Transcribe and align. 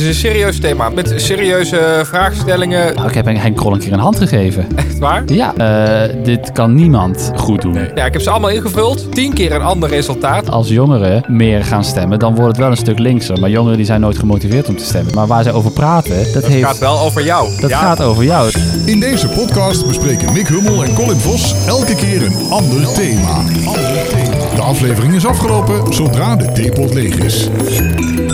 is 0.00 0.06
een 0.06 0.14
serieus 0.14 0.60
thema 0.60 0.88
met 0.88 1.12
serieuze 1.16 2.02
vraagstellingen. 2.04 2.94
Nou, 2.94 3.08
ik 3.08 3.14
heb 3.14 3.24
Henk 3.26 3.56
Krol 3.56 3.72
een 3.72 3.78
keer 3.78 3.92
een 3.92 3.98
hand 3.98 4.18
gegeven. 4.18 4.66
Echt 4.76 4.98
waar? 4.98 5.22
Ja, 5.26 5.54
eh, 5.56 6.14
dit 6.24 6.52
kan 6.52 6.74
niemand 6.74 7.32
goed 7.36 7.62
doen. 7.62 7.74
Ja, 7.94 8.04
ik 8.04 8.12
heb 8.12 8.22
ze 8.22 8.30
allemaal 8.30 8.50
ingevuld. 8.50 9.12
Tien 9.12 9.32
keer 9.32 9.52
een 9.52 9.62
ander 9.62 9.88
resultaat. 9.88 10.50
Als 10.50 10.68
jongeren 10.68 11.24
meer 11.28 11.64
gaan 11.64 11.84
stemmen, 11.84 12.18
dan 12.18 12.34
wordt 12.34 12.48
het 12.48 12.56
wel 12.60 12.70
een 12.70 12.76
stuk 12.76 12.98
linkser. 12.98 13.40
Maar 13.40 13.50
jongeren 13.50 13.76
die 13.76 13.86
zijn 13.86 14.00
nooit 14.00 14.18
gemotiveerd 14.18 14.68
om 14.68 14.76
te 14.76 14.84
stemmen. 14.84 15.14
Maar 15.14 15.26
waar 15.26 15.42
zij 15.42 15.52
over 15.52 15.70
praten, 15.70 16.16
dat, 16.16 16.34
Het 16.42 16.46
heeft, 16.46 16.64
gaat 16.64 16.78
wel 16.78 16.98
over 16.98 17.24
jou. 17.24 17.48
dat 17.60 17.70
ja, 17.70 17.78
gaat 17.78 18.02
over 18.02 18.24
jou. 18.24 18.50
In 18.86 19.00
deze 19.00 19.28
podcast 19.28 19.86
bespreken 19.86 20.32
Mick 20.32 20.48
Hummel 20.48 20.84
en 20.84 20.94
Colin 20.94 21.18
Vos 21.18 21.66
elke 21.66 21.94
keer 21.94 22.22
een 22.22 22.50
ander 22.50 22.92
thema. 22.92 23.34
Ander 23.66 24.06
thema. 24.08 24.19
De 24.60 24.66
aflevering 24.66 25.14
is 25.14 25.26
afgelopen 25.26 25.92
zodra 25.92 26.36
de 26.36 26.52
theepot 26.52 26.94
leeg 26.94 27.16
is. 27.16 27.48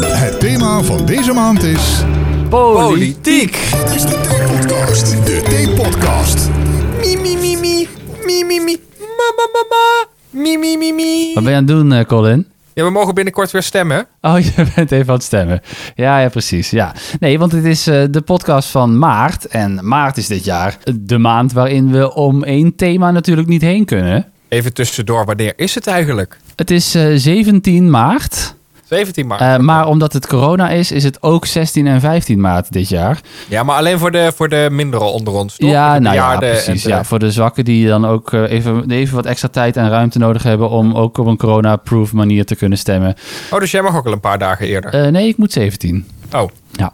Het 0.01 0.41
thema 0.41 0.83
van 0.83 1.07
deze 1.07 1.33
maand 1.33 1.63
is... 1.63 2.03
Politiek. 2.49 3.71
Dit 3.85 3.95
is 3.95 4.03
de 4.03 4.21
Theepodcast. 4.21 5.27
De 5.27 5.43
Theepodcast. 5.43 6.51
Mi, 6.99 7.17
mi, 7.17 7.37
mi, 7.37 7.57
mi. 7.57 7.89
Mi, 8.25 8.45
mi, 8.45 8.61
mi. 8.61 8.77
Ma, 8.99 9.33
ma, 9.37 9.49
ma, 9.53 9.65
ma. 9.69 10.09
Mi, 10.43 10.57
mi, 10.57 10.77
mi, 10.77 10.93
mi. 10.93 11.35
Wat 11.35 11.43
ben 11.43 11.53
je 11.53 11.59
aan 11.59 11.67
het 11.67 11.77
doen, 11.77 11.93
eh, 11.93 12.05
Colin? 12.05 12.47
Ja, 12.75 12.85
we 12.85 12.91
mogen 12.91 13.15
binnenkort 13.15 13.51
weer 13.51 13.63
stemmen. 13.63 14.07
Oh, 14.21 14.39
je 14.47 14.53
bent 14.75 14.93
even 14.93 15.09
aan 15.09 15.15
het 15.15 15.25
stemmen. 15.25 15.61
Ja, 15.95 16.19
ja, 16.19 16.29
precies. 16.29 16.71
Ja. 16.71 16.95
Nee, 17.21 17.39
want 17.39 17.53
het 17.53 17.65
is 17.65 17.87
eh, 17.87 18.03
de 18.11 18.21
podcast 18.21 18.69
van 18.69 18.99
maart. 18.99 19.47
En 19.47 19.81
maart 19.83 20.17
is 20.17 20.27
dit 20.27 20.45
jaar 20.45 20.79
de 21.01 21.19
maand 21.19 21.53
waarin 21.53 21.91
we 21.91 22.15
om 22.15 22.45
één 22.45 22.77
thema 22.77 23.11
natuurlijk 23.11 23.49
niet 23.49 23.63
heen 23.63 23.85
kunnen. 23.85 24.31
Even 24.49 24.73
tussendoor, 24.73 25.25
wanneer 25.25 25.53
is 25.57 25.75
het 25.75 25.87
eigenlijk? 25.87 26.37
Het 26.57 26.71
is 26.71 26.95
eh, 26.95 27.07
17 27.15 27.91
maart. 27.91 28.55
17 28.85 29.27
maart. 29.27 29.41
Eh, 29.41 29.57
maar 29.59 29.87
omdat 29.87 30.13
het 30.13 30.27
corona 30.27 30.69
is, 30.71 30.93
is 30.93 31.05
het 31.05 31.23
ook 31.23 31.47
16 31.47 31.87
en 31.87 32.01
15 32.01 32.41
maart 32.41 32.73
dit 32.73 32.89
jaar. 32.89 33.21
Ja, 33.49 33.63
maar 33.63 33.77
alleen 33.77 33.99
voor 33.99 34.11
de, 34.11 34.33
voor 34.37 34.49
de 34.49 34.69
minderen 34.71 35.13
onder 35.13 35.33
ons, 35.35 35.57
toch? 35.57 35.71
Ja, 35.71 35.99
nou 35.99 36.15
ja, 36.15 36.37
precies. 36.39 36.83
de- 36.83 36.89
Ja, 36.89 37.05
voor 37.05 37.19
de 37.19 37.31
zwakken 37.31 37.65
die 37.65 37.87
dan 37.87 38.05
ook 38.07 38.33
eh, 38.33 38.51
even, 38.51 38.91
even 38.91 39.15
wat 39.15 39.27
extra 39.27 39.49
tijd 39.49 39.77
en 39.77 39.89
ruimte 39.89 40.19
nodig 40.19 40.43
hebben 40.43 40.69
om 40.71 40.95
ook 40.95 41.19
op 41.19 41.27
een 41.27 41.37
corona-proof 41.37 42.13
manier 42.13 42.45
te 42.45 42.57
kunnen 42.57 42.79
stemmen. 42.79 43.15
Oh, 43.51 43.61
dus 43.61 43.71
jij 43.71 43.83
mag 43.83 43.97
ook 43.97 44.07
al 44.07 44.13
een 44.13 44.21
paar 44.21 44.39
dagen 44.39 44.67
eerder. 44.67 44.91
Eh, 44.95 45.11
nee, 45.13 45.29
ik 45.29 45.37
moet 45.37 45.53
17. 45.53 46.07
oh, 46.35 46.49
Ja. 46.73 46.93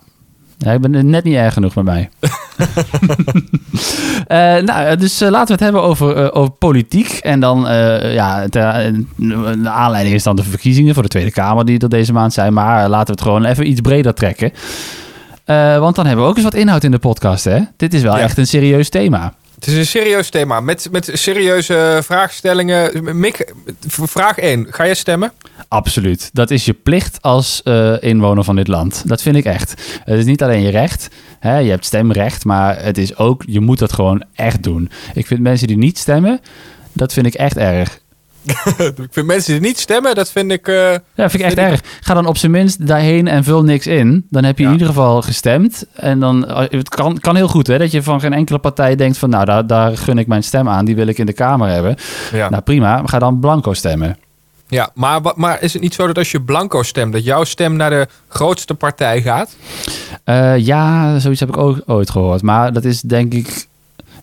Ja, 0.59 0.73
ik 0.73 0.81
ben 0.81 1.07
net 1.11 1.25
niet 1.25 1.35
erg 1.37 1.53
genoeg 1.55 1.75
bij 1.75 1.83
mij. 1.83 2.09
Eh, 4.27 4.39
nou, 4.57 4.97
dus 4.97 5.21
eh, 5.21 5.29
laten 5.31 5.47
we 5.47 5.53
het 5.53 5.61
hebben 5.63 5.83
over, 5.83 6.17
eh, 6.17 6.41
over 6.41 6.53
politiek. 6.53 7.09
En 7.09 7.41
dan, 7.41 7.67
ja, 8.13 8.47
de 8.49 9.69
aanleiding 9.69 10.15
is 10.15 10.23
dan 10.23 10.37
de 10.37 10.43
verkiezingen 10.43 10.95
voor 10.95 11.03
de 11.03 11.09
Tweede 11.09 11.31
Kamer 11.31 11.65
die 11.65 11.79
er 11.79 11.89
deze 11.89 12.13
maand 12.13 12.33
zijn. 12.33 12.53
Maar 12.53 12.89
laten 12.89 13.07
we 13.07 13.13
het 13.13 13.23
gewoon 13.23 13.45
even 13.45 13.69
iets 13.71 13.81
breder 13.81 14.15
trekken. 14.15 14.53
Want 15.81 15.97
dan 15.97 16.07
hebben 16.07 16.25
we 16.25 16.31
ook 16.31 16.37
eens 16.37 16.45
wat 16.45 16.55
inhoud 16.55 16.85
in 16.85 16.91
de 16.91 16.99
podcast, 16.99 17.45
hè? 17.45 17.59
Dit 17.77 17.95
is 17.95 18.03
wel 18.03 18.17
Ja. 18.17 18.23
echt 18.23 18.39
een 18.39 18.47
serieus 18.47 18.89
thema. 18.89 19.33
Het 19.63 19.71
is 19.71 19.77
een 19.77 19.87
serieus 19.87 20.31
thema 20.31 20.61
met, 20.61 20.89
met 20.91 21.11
serieuze 21.13 22.01
vraagstellingen. 22.03 23.19
Mick, 23.19 23.53
vraag 23.87 24.39
1. 24.39 24.67
Ga 24.71 24.85
je 24.85 24.95
stemmen? 24.95 25.33
Absoluut. 25.69 26.31
Dat 26.33 26.51
is 26.51 26.65
je 26.65 26.73
plicht 26.73 27.23
als 27.23 27.63
eh, 27.63 28.03
inwoner 28.03 28.45
van 28.45 28.57
dit 28.57 28.69
land. 28.69 29.03
Dat 29.07 29.23
vind 29.23 29.37
ik 29.37 29.45
echt. 29.45 30.01
Het 30.05 30.19
is 30.19 30.25
niet 30.25 30.43
alleen 30.43 30.63
je 30.63 30.71
recht. 30.71 31.09
Hè, 31.39 31.59
je 31.59 31.71
hebt 31.71 31.85
stemrecht, 31.85 32.45
maar 32.45 32.83
het 32.85 32.99
is 32.99 33.17
ook, 33.17 33.43
je 33.47 33.61
moet 33.61 33.79
dat 33.79 33.93
gewoon 33.93 34.25
echt 34.35 34.63
doen. 34.63 34.91
Ik 35.15 35.27
vind 35.27 35.41
mensen 35.41 35.67
die 35.67 35.77
niet 35.77 35.99
stemmen, 35.99 36.41
dat 36.93 37.13
vind 37.13 37.27
ik 37.27 37.35
echt 37.35 37.57
erg. 37.57 38.01
ik 39.07 39.09
vind 39.11 39.27
mensen 39.27 39.53
die 39.53 39.61
niet 39.69 39.79
stemmen, 39.79 40.15
dat 40.15 40.31
vind 40.31 40.51
ik... 40.53 40.69
eh, 40.69 40.75
Ja, 40.75 41.01
vind 41.15 41.35
ik 41.35 41.41
echt 41.41 41.55
Vind 41.55 41.67
ik- 41.67 41.73
erg. 41.73 41.81
Ga 42.01 42.15
dan 42.15 42.27
op 42.27 42.37
zijn 42.37 42.53
minst 42.53 42.87
daarheen 42.87 43.29
en 43.29 43.45
vul 43.45 43.63
niks 43.63 43.87
in. 43.87 44.27
Dan 44.31 44.45
heb 44.45 44.57
je 44.57 44.63
Ja. 44.63 44.69
in 44.69 44.75
ieder 44.75 44.89
geval 44.93 45.23
gestemd. 45.23 45.85
En 45.93 46.21
dan, 46.21 46.47
eh, 46.49 46.65
het 46.71 46.89
kan, 46.89 47.19
kan 47.19 47.37
heel 47.37 47.49
goed 47.49 47.67
hè, 47.67 47.79
dat 47.79 47.91
je 47.91 48.03
van 48.03 48.21
geen 48.21 48.33
enkele 48.33 48.59
partij 48.59 48.97
denkt 48.97 49.19
van, 49.19 49.31
nou, 49.31 49.45
daar, 49.45 49.67
daar 49.67 49.97
gun 49.97 50.19
ik 50.19 50.27
mijn 50.27 50.43
stem 50.43 50.69
aan. 50.69 50.85
Die 50.85 50.95
wil 50.97 51.07
ik 51.07 51.19
in 51.19 51.27
de 51.27 51.33
Kamer 51.33 51.69
hebben. 51.69 51.97
ja. 52.33 52.49
Nou, 52.51 52.63
prima. 52.63 53.03
Ga 53.05 53.19
dan 53.19 53.41
blanco 53.41 53.73
stemmen. 53.75 54.17
ja, 54.69 54.91
maar, 54.95 55.21
maar 55.35 55.63
is 55.63 55.73
het 55.73 55.83
niet 55.83 55.95
zo 55.95 56.07
dat 56.07 56.19
als 56.19 56.31
je 56.31 56.41
blanco 56.43 56.83
stemt, 56.83 57.13
dat 57.13 57.25
jouw 57.25 57.45
stem 57.45 57.77
naar 57.77 57.91
de 57.91 58.07
grootste 58.29 58.75
partij 58.75 59.23
gaat? 59.23 59.57
Eh, 60.25 60.57
ja, 60.59 61.19
zoiets 61.19 61.41
heb 61.41 61.49
ik 61.49 61.57
ook 61.57 61.81
ooit 61.87 62.11
gehoord. 62.11 62.43
Maar 62.43 62.73
dat 62.73 62.85
is 62.85 63.01
denk 63.01 63.33
ik... 63.35 63.67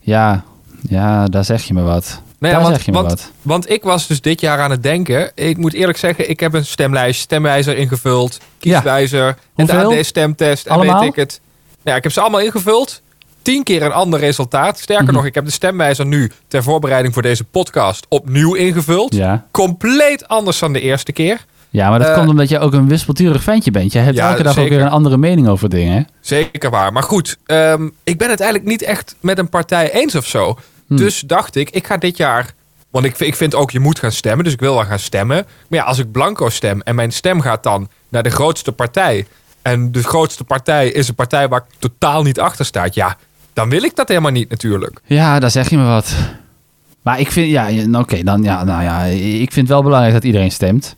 Ja, 0.01 0.43
ja 0.81 1.25
daar 1.25 1.45
zeg 1.45 1.63
je 1.63 1.73
me 1.73 1.81
wat. 1.81 2.21
Nee, 2.39 2.51
daar 2.51 2.61
want, 2.61 2.75
zeg 2.75 2.85
je 2.85 2.91
me 2.91 2.97
want, 2.97 3.09
wat. 3.09 3.31
want 3.41 3.69
ik 3.69 3.83
was 3.83 4.07
dus 4.07 4.21
dit 4.21 4.41
jaar 4.41 4.59
aan 4.59 4.71
het 4.71 4.83
denken. 4.83 5.31
Ik 5.35 5.57
moet 5.57 5.73
eerlijk 5.73 5.97
zeggen, 5.97 6.29
ik 6.29 6.39
heb 6.39 6.53
een 6.53 6.65
stemlijst, 6.65 7.21
stemwijzer 7.21 7.77
ingevuld, 7.77 8.39
kieswijzer, 8.59 9.35
en 9.55 9.65
de? 9.65 9.73
AD-stemtest 9.73 10.65
en 10.65 10.71
Allemaal? 10.75 10.99
weet 10.99 11.09
ik 11.09 11.15
het. 11.15 11.39
Ja, 11.83 11.95
ik 11.95 12.03
heb 12.03 12.11
ze 12.11 12.21
allemaal 12.21 12.39
ingevuld. 12.41 13.01
Tien 13.41 13.63
keer 13.63 13.81
een 13.83 13.91
ander 13.91 14.19
resultaat. 14.19 14.79
Sterker 14.79 15.05
Mhm. 15.05 15.13
nog, 15.13 15.25
ik 15.25 15.35
heb 15.35 15.45
de 15.45 15.51
stemwijzer 15.51 16.05
nu 16.05 16.31
ter 16.47 16.63
voorbereiding 16.63 17.13
voor 17.13 17.23
deze 17.23 17.43
podcast 17.43 18.05
opnieuw 18.09 18.53
ingevuld. 18.53 19.13
Ja. 19.15 19.45
Compleet 19.51 20.27
anders 20.27 20.59
dan 20.59 20.73
de 20.73 20.81
eerste 20.81 21.11
keer. 21.11 21.45
ja, 21.69 21.89
maar 21.89 21.99
dat 21.99 22.07
Eh, 22.07 22.15
komt 22.15 22.29
omdat 22.29 22.49
je 22.49 22.59
ook 22.59 22.73
een 22.73 22.87
wispelturig 22.87 23.43
ventje 23.43 23.71
bent. 23.71 23.91
Je 23.93 23.99
hebt 23.99 24.15
Ja, 24.15 24.29
elke 24.29 24.43
dag 24.43 24.57
ook 24.57 24.69
weer 24.69 24.81
een 24.81 24.89
andere 24.89 25.17
mening 25.17 25.47
over 25.47 25.69
dingen. 25.69 26.07
Zeker 26.21 26.69
waar. 26.69 26.93
Maar 26.93 27.03
goed, 27.03 27.37
ehm, 27.45 27.89
ik 28.03 28.17
ben 28.17 28.29
het 28.29 28.39
eigenlijk 28.39 28.69
niet 28.71 28.81
echt 28.83 29.15
met 29.19 29.37
een 29.37 29.49
partij 29.49 29.91
eens 29.91 30.15
of 30.15 30.25
zo. 30.25 30.57
Hm. 30.89 30.95
Dus 30.95 31.19
dacht 31.19 31.55
ik, 31.55 31.69
ik 31.69 31.87
ga 31.87 31.97
dit 31.97 32.17
jaar... 32.17 32.53
Want 32.89 33.05
ik, 33.05 33.17
ik 33.19 33.35
vind 33.35 33.55
ook, 33.55 33.71
je 33.71 33.79
moet 33.79 33.99
gaan 33.99 34.11
stemmen. 34.11 34.43
Dus 34.43 34.53
ik 34.53 34.59
wil 34.59 34.73
wel 34.73 34.85
gaan 34.85 34.99
stemmen. 34.99 35.45
Maar 35.67 35.79
ja, 35.79 35.85
als 35.85 35.97
ik 35.97 36.11
blanco 36.11 36.49
stem 36.49 36.81
en 36.81 36.95
mijn 36.95 37.11
stem 37.11 37.41
gaat 37.41 37.63
dan 37.63 37.89
naar 38.09 38.23
de 38.23 38.29
grootste 38.29 38.71
partij... 38.71 39.27
en 39.61 39.91
de 39.91 40.03
grootste 40.03 40.43
partij 40.43 40.89
is 40.89 41.07
een 41.07 41.15
partij 41.15 41.47
waar 41.47 41.59
ik 41.59 41.75
totaal 41.79 42.23
niet 42.23 42.39
achter 42.39 42.65
sta... 42.65 42.87
ja, 42.91 43.17
dan 43.53 43.69
wil 43.69 43.83
ik 43.83 43.95
dat 43.95 44.07
helemaal 44.07 44.31
niet 44.31 44.49
natuurlijk. 44.49 45.01
Ja, 45.05 45.39
daar 45.39 45.51
zeg 45.51 45.69
je 45.69 45.77
me 45.77 45.85
wat. 45.85 46.15
Maar 47.01 47.19
ik 47.19 47.31
vind, 47.31 47.49
ja, 47.49 47.99
oké, 47.99 48.23
dan, 48.23 48.43
ja, 48.43 48.63
nou 48.63 48.83
ja, 48.83 49.03
ik 49.03 49.51
vind 49.51 49.55
het 49.55 49.67
wel 49.67 49.83
belangrijk 49.83 50.13
dat 50.13 50.23
iedereen 50.23 50.51
stemt. 50.51 50.95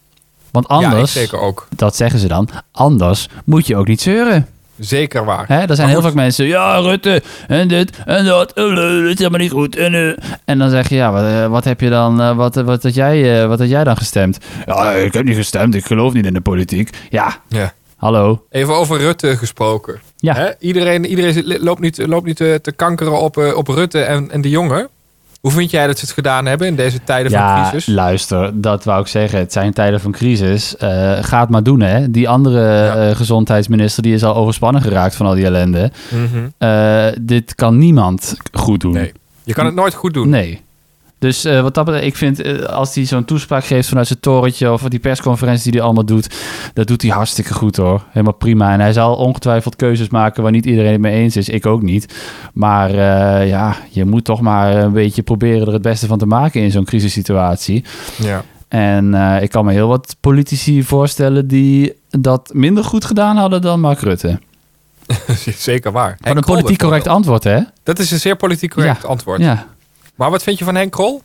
Want 0.51 0.65
Ja, 0.69 0.75
anders, 0.75 1.11
zeker 1.11 1.39
ook. 1.39 1.67
dat 1.75 1.95
zeggen 1.95 2.19
ze 2.19 2.27
dan, 2.27 2.49
anders 2.71 3.27
moet 3.45 3.67
je 3.67 3.75
ook 3.75 3.87
niet 3.87 4.01
zeuren. 4.01 4.47
Zeker 4.85 5.25
waar. 5.25 5.45
Hè? 5.47 5.59
Er 5.59 5.75
zijn 5.75 5.89
heel 5.89 6.01
vaak 6.01 6.13
mensen, 6.13 6.45
ja, 6.45 6.77
Rutte, 6.79 7.21
en 7.47 7.67
dit, 7.67 7.97
en 8.05 8.25
dat, 8.25 8.53
eh, 8.53 8.63
eh, 8.71 9.01
dit 9.01 9.11
is 9.11 9.17
helemaal 9.17 9.39
niet 9.39 9.51
goed. 9.51 9.75
En, 9.75 9.93
eh. 9.93 10.25
en 10.45 10.57
dan 10.57 10.69
zeg 10.69 10.89
je, 10.89 10.95
ja, 10.95 11.11
wat, 11.11 11.23
eh, 11.23 11.47
wat 11.47 11.63
heb 11.63 11.81
je 11.81 11.89
dan, 11.89 12.35
wat, 12.35 12.55
wat, 12.55 12.83
had 12.83 12.93
jij, 12.95 13.47
wat 13.47 13.59
had 13.59 13.69
jij 13.69 13.83
dan 13.83 13.97
gestemd? 13.97 14.37
Ja, 14.65 14.91
ik 14.91 15.13
heb 15.13 15.25
niet 15.25 15.35
gestemd, 15.35 15.75
ik 15.75 15.85
geloof 15.85 16.13
niet 16.13 16.25
in 16.25 16.33
de 16.33 16.41
politiek. 16.41 16.89
Ja, 17.09 17.35
Ja. 17.47 17.73
hallo. 17.97 18.45
Even 18.49 18.73
over 18.75 18.97
Rutte 18.97 19.37
gesproken. 19.37 19.99
Ja. 20.17 20.33
Hè? 20.33 20.49
Iedereen, 20.59 21.05
iedereen 21.05 21.57
loopt 21.63 21.81
niet, 21.81 22.07
loopt 22.07 22.25
niet 22.25 22.35
te, 22.37 22.59
te 22.61 22.71
kankeren 22.71 23.19
op, 23.19 23.37
op 23.37 23.67
Rutte 23.67 24.01
en, 24.01 24.31
en 24.31 24.41
de 24.41 24.49
jongen. 24.49 24.89
Hoe 25.41 25.51
vind 25.51 25.71
jij 25.71 25.87
dat 25.87 25.97
ze 25.99 26.05
het 26.05 26.13
gedaan 26.13 26.45
hebben 26.45 26.67
in 26.67 26.75
deze 26.75 27.03
tijden 27.03 27.31
van 27.31 27.39
Ja, 27.41 27.69
crisis? 27.69 27.93
luister, 27.93 28.61
dat 28.61 28.83
wou 28.83 29.01
ik 29.01 29.07
zeggen. 29.07 29.39
Het 29.39 29.51
zijn 29.53 29.73
tijden 29.73 29.99
van 30.01 30.11
crisis. 30.11 30.77
Eh 30.77 31.17
ga 31.21 31.39
het 31.39 31.49
maar 31.49 31.63
doen, 31.63 31.79
hè. 31.81 32.11
Die 32.11 32.29
andere 32.29 32.59
Ja. 32.61 32.95
eh, 33.09 33.15
gezondheidsminister, 33.15 34.03
die 34.03 34.13
is 34.13 34.23
al 34.23 34.35
overspannen 34.35 34.81
geraakt 34.81 35.15
van 35.15 35.25
al 35.25 35.33
die 35.33 35.45
ellende. 35.45 35.91
Mhm. 36.09 36.47
Eh, 36.57 37.05
dit 37.21 37.55
kan 37.55 37.77
niemand 37.77 38.37
goed 38.51 38.79
doen. 38.81 38.93
Nee. 38.93 39.11
Je 39.43 39.53
kan 39.53 39.65
het 39.65 39.75
nooit 39.75 39.93
goed 39.93 40.13
doen. 40.13 40.29
Nee. 40.29 40.61
Dus 41.21 41.45
eh, 41.45 41.61
wat 41.61 41.73
dat 41.73 41.85
betreft, 41.85 42.05
ik 42.05 42.15
vind 42.15 42.41
eh, 42.41 42.63
als 42.63 42.95
hij 42.95 43.05
zo'n 43.05 43.25
toespraak 43.25 43.65
geeft 43.65 43.87
vanuit 43.89 44.07
zijn 44.07 44.19
torentje 44.19 44.71
of 44.71 44.81
die 44.81 44.99
persconferentie 44.99 45.63
die 45.63 45.73
hij 45.73 45.81
allemaal 45.81 46.05
doet, 46.05 46.35
dat 46.73 46.87
doet 46.87 47.01
hij 47.01 47.11
hartstikke 47.11 47.53
goed 47.53 47.75
hoor. 47.75 48.03
Helemaal 48.09 48.33
prima. 48.33 48.73
En 48.73 48.79
hij 48.79 48.93
zal 48.93 49.15
ongetwijfeld 49.15 49.75
keuzes 49.75 50.09
maken 50.09 50.43
waar 50.43 50.51
niet 50.51 50.65
iedereen 50.65 50.91
het 50.91 51.01
mee 51.01 51.13
eens 51.13 51.35
is. 51.35 51.49
Ik 51.49 51.65
ook 51.65 51.81
niet. 51.81 52.13
Maar 52.53 52.89
eh, 52.89 53.47
ja, 53.47 53.75
je 53.89 54.05
moet 54.05 54.23
toch 54.25 54.41
maar 54.41 54.75
een 54.75 54.91
beetje 54.91 55.21
proberen 55.21 55.67
er 55.67 55.73
het 55.73 55.81
beste 55.81 56.07
van 56.07 56.17
te 56.17 56.25
maken 56.25 56.61
in 56.61 56.71
zo'n 56.71 56.85
crisissituatie. 56.85 57.83
Ja. 58.17 58.43
En 58.67 59.13
eh, 59.13 59.41
ik 59.41 59.49
kan 59.49 59.65
me 59.65 59.71
heel 59.71 59.87
wat 59.87 60.15
politici 60.19 60.83
voorstellen 60.83 61.47
die 61.47 61.93
dat 62.09 62.49
minder 62.53 62.83
goed 62.83 63.05
gedaan 63.05 63.37
hadden 63.37 63.61
dan 63.61 63.79
Mark 63.79 63.99
Rutte. 63.99 64.39
Zeker 65.57 65.91
waar. 65.91 66.17
Wat 66.21 66.35
een 66.35 66.43
politiek 66.43 66.77
correct 66.79 67.07
antwoord, 67.07 67.43
hè? 67.43 67.59
Dat 67.83 67.99
is 67.99 68.11
een 68.11 68.19
zeer 68.19 68.35
politiek 68.35 68.71
correct 68.73 69.01
Ja. 69.01 69.07
antwoord. 69.07 69.41
Ja. 69.41 69.65
Maar 70.21 70.29
wat 70.29 70.43
vind 70.43 70.57
je 70.57 70.65
van 70.65 70.75
Henk 70.75 70.91
Krol? 70.91 71.21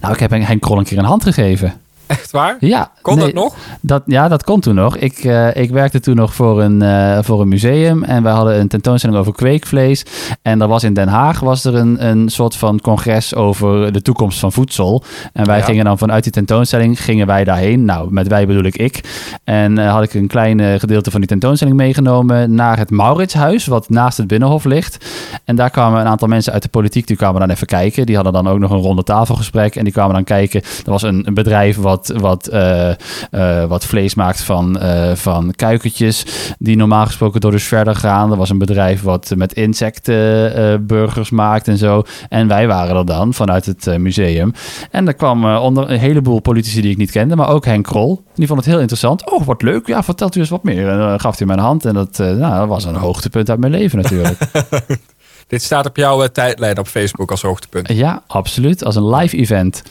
Nou, 0.00 0.14
ik 0.14 0.20
heb 0.20 0.30
Henk 0.30 0.60
Krol 0.60 0.78
een 0.78 0.84
keer 0.84 0.98
een 0.98 1.04
hand 1.04 1.22
gegeven. 1.22 1.80
Echt 2.08 2.30
waar? 2.30 2.56
Ja. 2.60 2.90
Kon 3.02 3.16
nee, 3.16 3.24
dat 3.24 3.34
nog? 3.34 3.54
Dat, 3.80 4.02
ja, 4.06 4.28
dat 4.28 4.44
kon 4.44 4.60
toen 4.60 4.74
nog. 4.74 4.96
Ik, 4.96 5.18
eh, 5.18 5.56
ik 5.56 5.70
werkte 5.70 6.00
toen 6.00 6.16
nog 6.16 6.34
voor 6.34 6.62
een, 6.62 6.82
eh, 6.82 7.18
voor 7.22 7.40
een 7.40 7.48
museum 7.48 8.02
en 8.04 8.22
wij 8.22 8.32
hadden 8.32 8.60
een 8.60 8.68
tentoonstelling 8.68 9.18
over 9.18 9.32
kweekvlees. 9.32 10.02
En 10.42 10.60
er 10.60 10.68
was 10.68 10.84
in 10.84 10.94
Den 10.94 11.08
Haag 11.08 11.40
was 11.40 11.64
er 11.64 11.74
een, 11.74 12.06
een 12.06 12.28
soort 12.28 12.56
van 12.56 12.80
congres 12.80 13.34
over 13.34 13.92
de 13.92 14.02
toekomst 14.02 14.38
van 14.38 14.52
voedsel. 14.52 15.02
En 15.32 15.46
wij 15.46 15.58
Ja. 15.58 15.64
gingen 15.64 15.84
dan 15.84 15.98
vanuit 15.98 16.22
die 16.22 16.32
tentoonstelling 16.32 17.02
gingen 17.02 17.26
wij 17.26 17.44
daarheen. 17.44 17.84
Nou, 17.84 18.12
met 18.12 18.28
wij 18.28 18.46
bedoel 18.46 18.64
ik 18.64 18.76
ik. 18.76 19.00
En 19.44 19.78
eh, 19.78 19.92
had 19.92 20.02
ik 20.02 20.14
een 20.14 20.26
klein 20.26 20.80
gedeelte 20.80 21.10
van 21.10 21.20
die 21.20 21.28
tentoonstelling 21.28 21.76
meegenomen 21.76 22.54
naar 22.54 22.78
het 22.78 22.90
Mauritshuis, 22.90 23.66
wat 23.66 23.88
naast 23.88 24.16
het 24.16 24.26
Binnenhof 24.26 24.64
ligt. 24.64 25.06
En 25.44 25.56
daar 25.56 25.70
kwamen 25.70 26.00
een 26.00 26.06
aantal 26.06 26.28
mensen 26.28 26.52
uit 26.52 26.62
de 26.62 26.68
politiek, 26.68 27.06
die 27.06 27.16
kwamen 27.16 27.40
dan 27.40 27.50
even 27.50 27.66
kijken. 27.66 28.06
Die 28.06 28.14
hadden 28.14 28.32
dan 28.32 28.48
ook 28.48 28.58
nog 28.58 28.70
een 28.70 28.78
ronde 28.78 29.02
tafelgesprek 29.02 29.76
en 29.76 29.84
die 29.84 29.92
kwamen 29.92 30.14
dan 30.14 30.24
kijken. 30.24 30.62
Er 30.62 30.90
was 30.90 31.02
een, 31.02 31.26
een 31.26 31.34
bedrijf 31.34 31.76
wat 31.76 31.97
wat, 31.98 32.12
wat, 32.20 32.46
eh, 32.46 32.90
eh, 32.90 33.68
wat 33.68 33.84
vlees 33.84 34.14
maakt 34.14 34.40
van, 34.40 34.78
eh, 34.78 35.14
van 35.14 35.52
kuikentjes. 35.56 36.26
Die 36.58 36.76
normaal 36.76 37.06
gesproken 37.06 37.40
door 37.40 37.50
dus 37.50 37.64
verder 37.64 37.94
gaan. 37.94 38.30
Er 38.30 38.36
was 38.36 38.50
een 38.50 38.58
bedrijf 38.58 39.02
wat 39.02 39.32
met 39.36 39.52
insecten 39.52 40.86
burgers 40.86 41.30
maakt 41.30 41.68
en 41.68 41.76
zo. 41.76 42.02
En 42.28 42.48
wij 42.48 42.66
waren 42.66 42.96
er 42.96 43.06
dan 43.06 43.34
vanuit 43.34 43.66
het 43.66 43.98
museum. 43.98 44.52
En 44.90 45.06
er 45.06 45.14
kwam 45.14 45.44
onder 45.44 45.90
een 45.90 45.98
heleboel 45.98 46.40
politici 46.40 46.80
die 46.80 46.90
ik 46.90 46.96
niet 46.96 47.10
kende. 47.10 47.36
Maar 47.36 47.48
ook 47.48 47.64
Henk 47.64 47.84
Krol. 47.84 48.22
Die 48.34 48.46
vond 48.46 48.58
het 48.58 48.68
heel 48.68 48.80
interessant. 48.80 49.30
Oh, 49.30 49.44
wat 49.44 49.62
leuk. 49.62 49.86
Ja, 49.86 50.02
vertelt 50.02 50.36
u 50.36 50.40
eens 50.40 50.48
wat 50.48 50.62
meer. 50.62 50.88
En 50.88 50.98
dan 50.98 51.20
gaf 51.20 51.38
hij 51.38 51.46
mijn 51.46 51.58
hand. 51.58 51.84
En 51.84 51.94
dat, 51.94 52.18
nou, 52.18 52.58
dat 52.58 52.68
was 52.68 52.84
een 52.84 52.94
hoogtepunt 52.94 53.50
uit 53.50 53.60
mijn 53.60 53.72
leven 53.72 53.98
natuurlijk. 54.02 54.38
Dit 55.48 55.62
staat 55.62 55.86
op 55.86 55.96
jouw 55.96 56.22
eh, 56.22 56.28
tijdlijn 56.28 56.78
op 56.78 56.86
Facebook 56.86 57.30
als 57.30 57.42
hoogtepunt. 57.42 57.88
ja, 57.88 58.22
absoluut. 58.26 58.84
Als 58.84 58.96
een 58.96 59.14
live 59.14 59.36
event. 59.36 59.82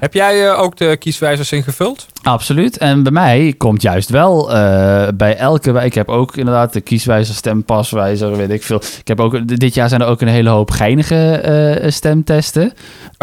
Heb 0.00 0.14
jij 0.14 0.48
eh, 0.48 0.60
ook 0.60 0.76
de 0.76 0.96
kieswijzers 0.96 1.52
ingevuld? 1.52 2.06
Absoluut. 2.22 2.78
En 2.78 3.02
bij 3.02 3.12
mij 3.12 3.54
komt 3.58 3.82
juist 3.82 4.10
wel 4.10 4.52
eh, 4.52 5.08
bij 5.14 5.36
elke... 5.36 5.70
Ik 5.84 5.94
heb 5.94 6.08
ook 6.08 6.36
inderdaad 6.36 6.72
de 6.72 6.80
kieswijzer, 6.80 7.34
stempaswijzer, 7.34 8.36
weet 8.36 8.50
ik 8.50 8.62
veel. 8.62 8.76
Ik 8.76 9.08
heb 9.08 9.20
ook, 9.20 9.58
dit 9.58 9.74
jaar 9.74 9.88
zijn 9.88 10.00
er 10.00 10.06
ook 10.06 10.20
een 10.20 10.28
hele 10.28 10.48
hoop 10.50 10.70
geinige 10.70 11.82
stemtesten. 11.86 12.72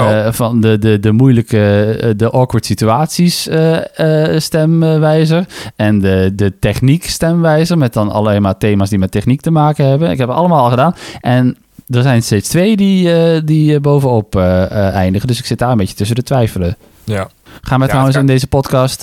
Oh. 0.02 0.26
Eh, 0.26 0.34
van 0.34 0.62
de, 0.62 0.78
de, 0.78 1.00
de 1.00 1.12
moeilijke, 1.12 1.84
eh, 2.02 2.10
de 2.16 2.30
awkward 2.30 2.66
situaties 2.66 3.48
eh, 3.48 4.38
stemwijzer. 4.38 5.46
En 5.76 6.00
de, 6.00 6.32
de 6.36 6.60
techniek 6.60 7.06
stemwijzer. 7.06 7.78
Met 7.78 7.94
dan 7.94 8.12
alleen 8.12 8.42
maar 8.42 8.58
thema's 8.58 8.90
die 8.90 9.00
met 9.00 9.12
techniek 9.12 9.42
te 9.42 9.52
maken 9.52 9.86
hebben. 9.86 10.12
Ik 10.12 10.18
heb 10.18 10.28
het 10.28 10.38
allemaal 10.38 10.64
al 10.64 10.70
gedaan. 10.70 10.96
En 11.20 11.58
er 11.88 12.02
zijn 12.02 12.24
steeds 12.24 12.50
twee 12.50 12.78
die, 12.78 13.14
eh, 13.14 13.42
die 13.46 13.80
bovenop 13.80 14.36
eindigen. 14.36 15.28
Dus 15.28 15.40
ik 15.40 15.46
zit 15.46 15.60
daar 15.60 15.72
een 15.72 15.78
beetje 15.78 15.96
tussen 15.96 16.16
de 16.16 16.24
twijfelen. 16.24 16.78
Ja. 17.04 17.30
Gaan 17.62 17.80
we 17.80 17.86
Ja, 17.86 17.90
trouwens 17.90 18.18
in 18.18 18.26
deze 18.26 18.48
podcast 18.48 19.00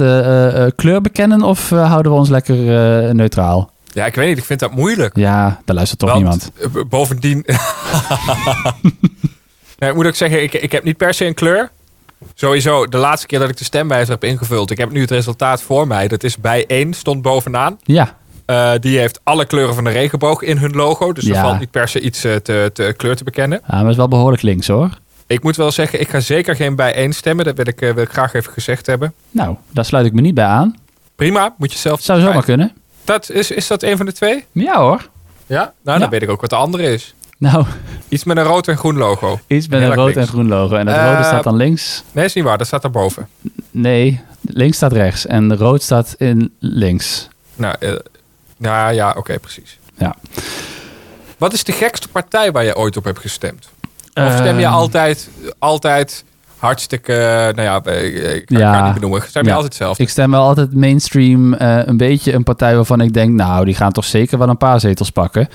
kleur 0.77 1.01
bekennen 1.01 1.43
of 1.43 1.71
houden 1.71 2.13
we 2.13 2.19
ons 2.19 2.29
lekker 2.29 2.57
neutraal? 3.15 3.71
Ja, 3.93 4.07
ik 4.07 4.15
weet 4.15 4.29
niet. 4.29 4.39
Ik 4.39 4.45
vind 4.45 4.61
dat 4.61 4.75
moeilijk. 4.75 5.17
Ja, 5.17 5.61
daar 5.65 5.77
luistert 5.77 6.01
toch 6.01 6.11
Want, 6.13 6.21
niemand. 6.21 6.89
Bovendien... 6.89 7.45
nee, 9.79 9.91
ik 9.91 9.97
moet 9.97 10.07
ook 10.07 10.15
zeggen, 10.15 10.43
ik, 10.43 10.53
ik 10.53 10.73
heb 10.73 10.85
niet 10.85 10.97
per 10.97 11.15
se 11.15 11.25
een 11.27 11.35
kleur. 11.35 11.71
Sowieso, 12.35 12.87
de 12.87 12.97
laatste 12.97 13.27
keer 13.27 13.39
dat 13.39 13.49
ik 13.49 13.57
de 13.57 13.65
stemwijzer 13.65 14.11
heb 14.15 14.25
ingevuld... 14.25 14.71
ik 14.71 14.79
heb 14.79 14.91
nu 14.91 15.01
het 15.01 15.11
resultaat 15.11 15.63
voor 15.63 15.87
mij. 15.87 16.09
Dat 16.09 16.23
is 16.25 16.37
bij 16.39 16.65
één, 16.67 16.95
stond 16.95 17.23
bovenaan. 17.23 17.79
Ja, 17.83 18.17
Eh, 18.49 18.73
die 18.81 18.99
heeft 18.99 19.21
alle 19.23 19.45
kleuren 19.47 19.75
van 19.75 19.85
de 19.85 19.91
regenboog 19.91 20.43
in 20.43 20.57
hun 20.57 20.71
logo. 20.73 21.13
Dus 21.13 21.25
er 21.25 21.33
Ja. 21.35 21.43
valt 21.43 21.59
niet 21.59 21.71
per 21.71 21.89
se 21.89 22.01
iets 22.01 22.25
eh, 22.25 22.35
te, 22.37 22.71
te 22.75 22.95
kleur 22.97 23.17
te 23.17 23.25
bekennen. 23.25 23.59
ja 23.63 23.71
maar 23.71 23.81
het 23.81 23.91
is 23.91 23.97
wel 23.97 24.09
behoorlijk 24.09 24.43
links 24.43 24.67
hoor. 24.67 24.91
Ik 25.27 25.43
moet 25.43 25.57
wel 25.57 25.71
zeggen, 25.71 26.01
ik 26.01 26.09
ga 26.09 26.21
zeker 26.21 26.57
geen 26.57 26.77
bij 26.77 26.95
één 26.95 27.13
stemmen. 27.13 27.45
Dat 27.45 27.57
wil 27.57 27.67
ik, 27.67 27.81
eh, 27.81 27.93
wil 27.95 28.03
ik 28.03 28.11
graag 28.11 28.35
even 28.35 28.53
gezegd 28.53 28.87
hebben. 28.87 29.15
Nou, 29.31 29.57
daar 29.73 29.85
sluit 29.85 30.07
ik 30.07 30.13
me 30.13 30.21
niet 30.21 30.35
bij 30.35 30.45
aan. 30.45 30.77
Prima, 31.17 31.55
moet 31.59 31.73
je 31.73 31.79
zelf... 31.79 32.01
Zou 32.01 32.21
zomaar 32.21 32.45
kunnen. 32.45 32.73
Dat, 33.05 33.31
is, 33.31 33.51
is 33.51 33.67
dat 33.67 33.83
een 33.83 33.97
van 33.97 34.07
de 34.07 34.13
twee? 34.13 34.45
Ja 34.53 34.79
hoor. 34.81 35.09
Ja? 35.47 35.59
Nou, 35.59 35.73
Ja. 35.83 35.99
dan 35.99 36.11
weet 36.11 36.23
ik 36.23 36.31
ook 36.31 36.41
wat 36.41 36.51
de 36.51 36.57
andere 36.57 36.93
is. 36.93 37.15
Nou, 37.39 37.65
Iets 38.09 38.25
met 38.25 38.37
een 38.37 38.43
rood 38.43 38.69
en 38.69 38.77
groen 38.77 38.97
logo. 38.97 39.41
iets 39.47 39.69
met 39.69 39.83
een 39.83 39.95
rood 39.95 40.05
links. 40.15 40.21
en 40.21 40.27
groen 40.27 40.49
logo. 40.49 40.77
En 40.77 40.87
het 40.87 40.97
Eh, 40.97 41.11
rode 41.13 41.23
staat 41.25 41.43
dan 41.45 41.57
links. 41.57 42.03
Nee, 42.13 42.25
is 42.25 42.35
niet 42.35 42.45
waar. 42.45 42.59
Dat 42.59 42.67
staat 42.67 42.83
daarboven. 42.83 43.29
Nee, 43.71 44.21
links 44.43 44.77
staat 44.77 44.93
rechts. 44.93 45.27
En 45.27 45.57
rood 45.57 45.83
staat 45.83 46.15
in 46.19 46.55
links. 46.59 47.29
Nou, 47.55 47.75
eh, 47.81 47.93
nou 48.57 48.93
ja, 48.95 49.15
oké, 49.19 49.39
precies. 49.39 49.79
Ja. 49.97 50.15
Wat 51.39 51.53
is 51.53 51.65
de 51.65 51.73
gekste 51.73 52.09
partij 52.09 52.53
waar 52.53 52.65
je 52.65 52.77
ooit 52.77 52.97
op 52.97 53.05
hebt 53.05 53.19
gestemd? 53.19 53.69
Of 54.15 54.33
stem 54.33 54.59
je 54.59 54.65
Ehm, 54.65 54.73
altijd, 54.75 55.29
altijd 55.59 56.25
hartstikke, 56.59 57.13
eh, 57.15 57.55
nou 57.55 57.63
ja, 57.63 57.81
eh, 57.85 58.35
ik 58.35 58.47
kan 58.47 58.59
Ja. 58.59 58.75
het 58.77 58.85
niet 58.85 58.95
benoemen. 58.95 59.23
Stem 59.29 59.43
je 59.43 59.49
Ja. 59.49 59.55
altijd 59.55 59.75
zelf? 59.75 59.99
Ik 59.99 60.09
stem 60.09 60.31
wel 60.31 60.43
altijd 60.43 60.75
mainstream 60.75 61.55
eh, 61.55 61.79
een 61.85 61.97
beetje 61.97 62.33
een 62.33 62.43
partij 62.43 62.75
waarvan 62.75 63.01
ik 63.01 63.13
denk... 63.13 63.33
nou, 63.33 63.65
die 63.65 63.75
gaan 63.75 63.93
toch 63.93 64.05
zeker 64.05 64.39
wel 64.39 64.49
een 64.49 64.57
paar 64.57 64.81
zetels 64.81 65.11
pakken. 65.11 65.49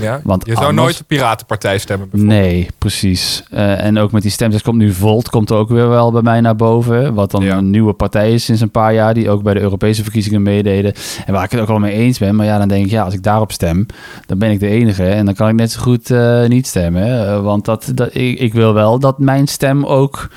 Ja? 0.00 0.20
want 0.24 0.46
je 0.46 0.54
zou 0.56 0.72
nooit 0.74 0.98
de 0.98 1.04
Piratenpartij 1.04 1.78
stemmen. 1.78 2.08
Nee, 2.12 2.66
precies. 2.78 3.42
Eh, 3.50 3.84
en 3.84 3.98
ook 3.98 4.12
met 4.12 4.22
die 4.22 4.30
stemtest 4.30 4.64
komt 4.64 4.76
nu 4.78 4.92
Volt, 4.92 5.28
komt 5.30 5.50
er 5.50 5.56
ook 5.56 5.68
weer 5.68 5.88
wel 5.88 6.12
bij 6.12 6.22
mij 6.22 6.40
naar 6.40 6.56
boven. 6.56 7.14
Wat 7.14 7.30
dan 7.30 7.42
Ja. 7.42 7.56
een 7.56 7.70
nieuwe 7.70 7.92
partij 7.92 8.32
is 8.32 8.44
sinds 8.44 8.60
een 8.60 8.70
paar 8.70 8.94
jaar, 8.94 9.14
die 9.14 9.30
ook 9.30 9.42
bij 9.42 9.54
de 9.54 9.60
Europese 9.60 10.02
verkiezingen 10.02 10.42
meededen. 10.42 10.92
En 11.26 11.32
waar 11.32 11.44
ik 11.44 11.50
het 11.50 11.60
ook 11.60 11.68
wel 11.68 11.78
mee 11.78 11.92
eens 11.92 12.18
ben. 12.18 12.34
Maar 12.36 12.46
ja, 12.46 12.58
dan 12.58 12.68
denk 12.68 12.84
ik, 12.84 12.90
ja, 12.90 13.02
als 13.02 13.14
ik 13.14 13.22
daarop 13.22 13.52
stem, 13.52 13.86
dan 14.26 14.38
ben 14.38 14.50
ik 14.50 14.60
de 14.60 14.68
enige. 14.68 15.04
En 15.08 15.24
dan 15.24 15.34
kan 15.34 15.48
ik 15.48 15.54
net 15.54 15.72
zo 15.72 15.80
goed 15.80 16.10
eh, 16.10 16.44
niet 16.46 16.66
stemmen. 16.66 17.28
Eh, 17.28 17.42
want 17.42 17.64
dat, 17.64 17.90
dat, 17.94 18.14
ik, 18.14 18.38
ik 18.38 18.52
wil 18.52 18.74
wel 18.74 18.98
dat 18.98 19.18
mijn 19.18 19.46
stem 19.48 19.86
ook 19.86 20.28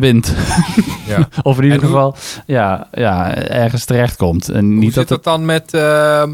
wint. 0.00 0.34
Ja. 1.06 1.28
of 1.42 1.56
in 1.58 1.62
ieder 1.64 1.78
hoe- 1.78 1.86
geval, 1.88 2.16
ja, 2.46 2.86
ja, 2.92 3.34
ergens 3.34 3.84
terecht 3.84 4.16
komt. 4.16 4.48
En 4.48 4.64
Hoe 4.64 4.74
niet 4.74 4.92
zit 4.94 5.08
dat 5.08 5.08
het... 5.08 5.24
dan 5.24 5.44
met 5.44 5.74
ehm, 5.74 6.30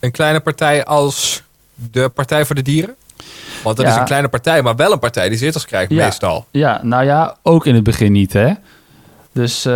een 0.00 0.10
kleine 0.10 0.40
partij 0.40 0.84
als 0.84 1.42
de 1.92 2.08
Partij 2.08 2.44
voor 2.46 2.54
de 2.54 2.62
Dieren? 2.62 2.94
Want 3.62 3.76
dat 3.76 3.86
Ja. 3.86 3.92
is 3.92 3.98
een 3.98 4.04
kleine 4.04 4.28
partij, 4.28 4.62
maar 4.62 4.76
wel 4.76 4.92
een 4.92 4.98
partij 4.98 5.28
die 5.28 5.38
zetels 5.38 5.66
krijgt 5.66 5.90
Ja. 5.92 6.04
meestal. 6.04 6.46
Ja, 6.50 6.80
nou 6.82 7.04
ja, 7.04 7.36
ook 7.42 7.66
in 7.66 7.74
het 7.74 7.84
begin 7.84 8.12
niet, 8.12 8.32
hè. 8.32 8.50
Dus 9.34 9.64
eh, 9.64 9.72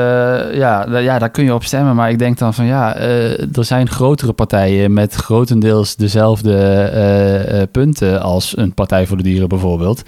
ja, 0.54 0.86
ja, 0.98 1.18
daar 1.18 1.30
kun 1.30 1.44
je 1.44 1.54
op 1.54 1.64
stemmen. 1.64 1.94
Maar 1.94 2.10
ik 2.10 2.18
denk 2.18 2.38
dan 2.38 2.54
van 2.54 2.64
ja, 2.66 2.94
eh, 2.96 3.56
er 3.56 3.64
zijn 3.64 3.88
grotere 3.88 4.32
partijen 4.32 4.92
met 4.92 5.14
grotendeels 5.14 5.96
dezelfde 5.96 6.56
eh, 6.82 7.62
punten 7.72 8.20
als 8.22 8.56
een 8.56 8.74
Partij 8.74 9.06
voor 9.06 9.16
de 9.16 9.22
Dieren 9.22 9.48
bijvoorbeeld. 9.48 10.02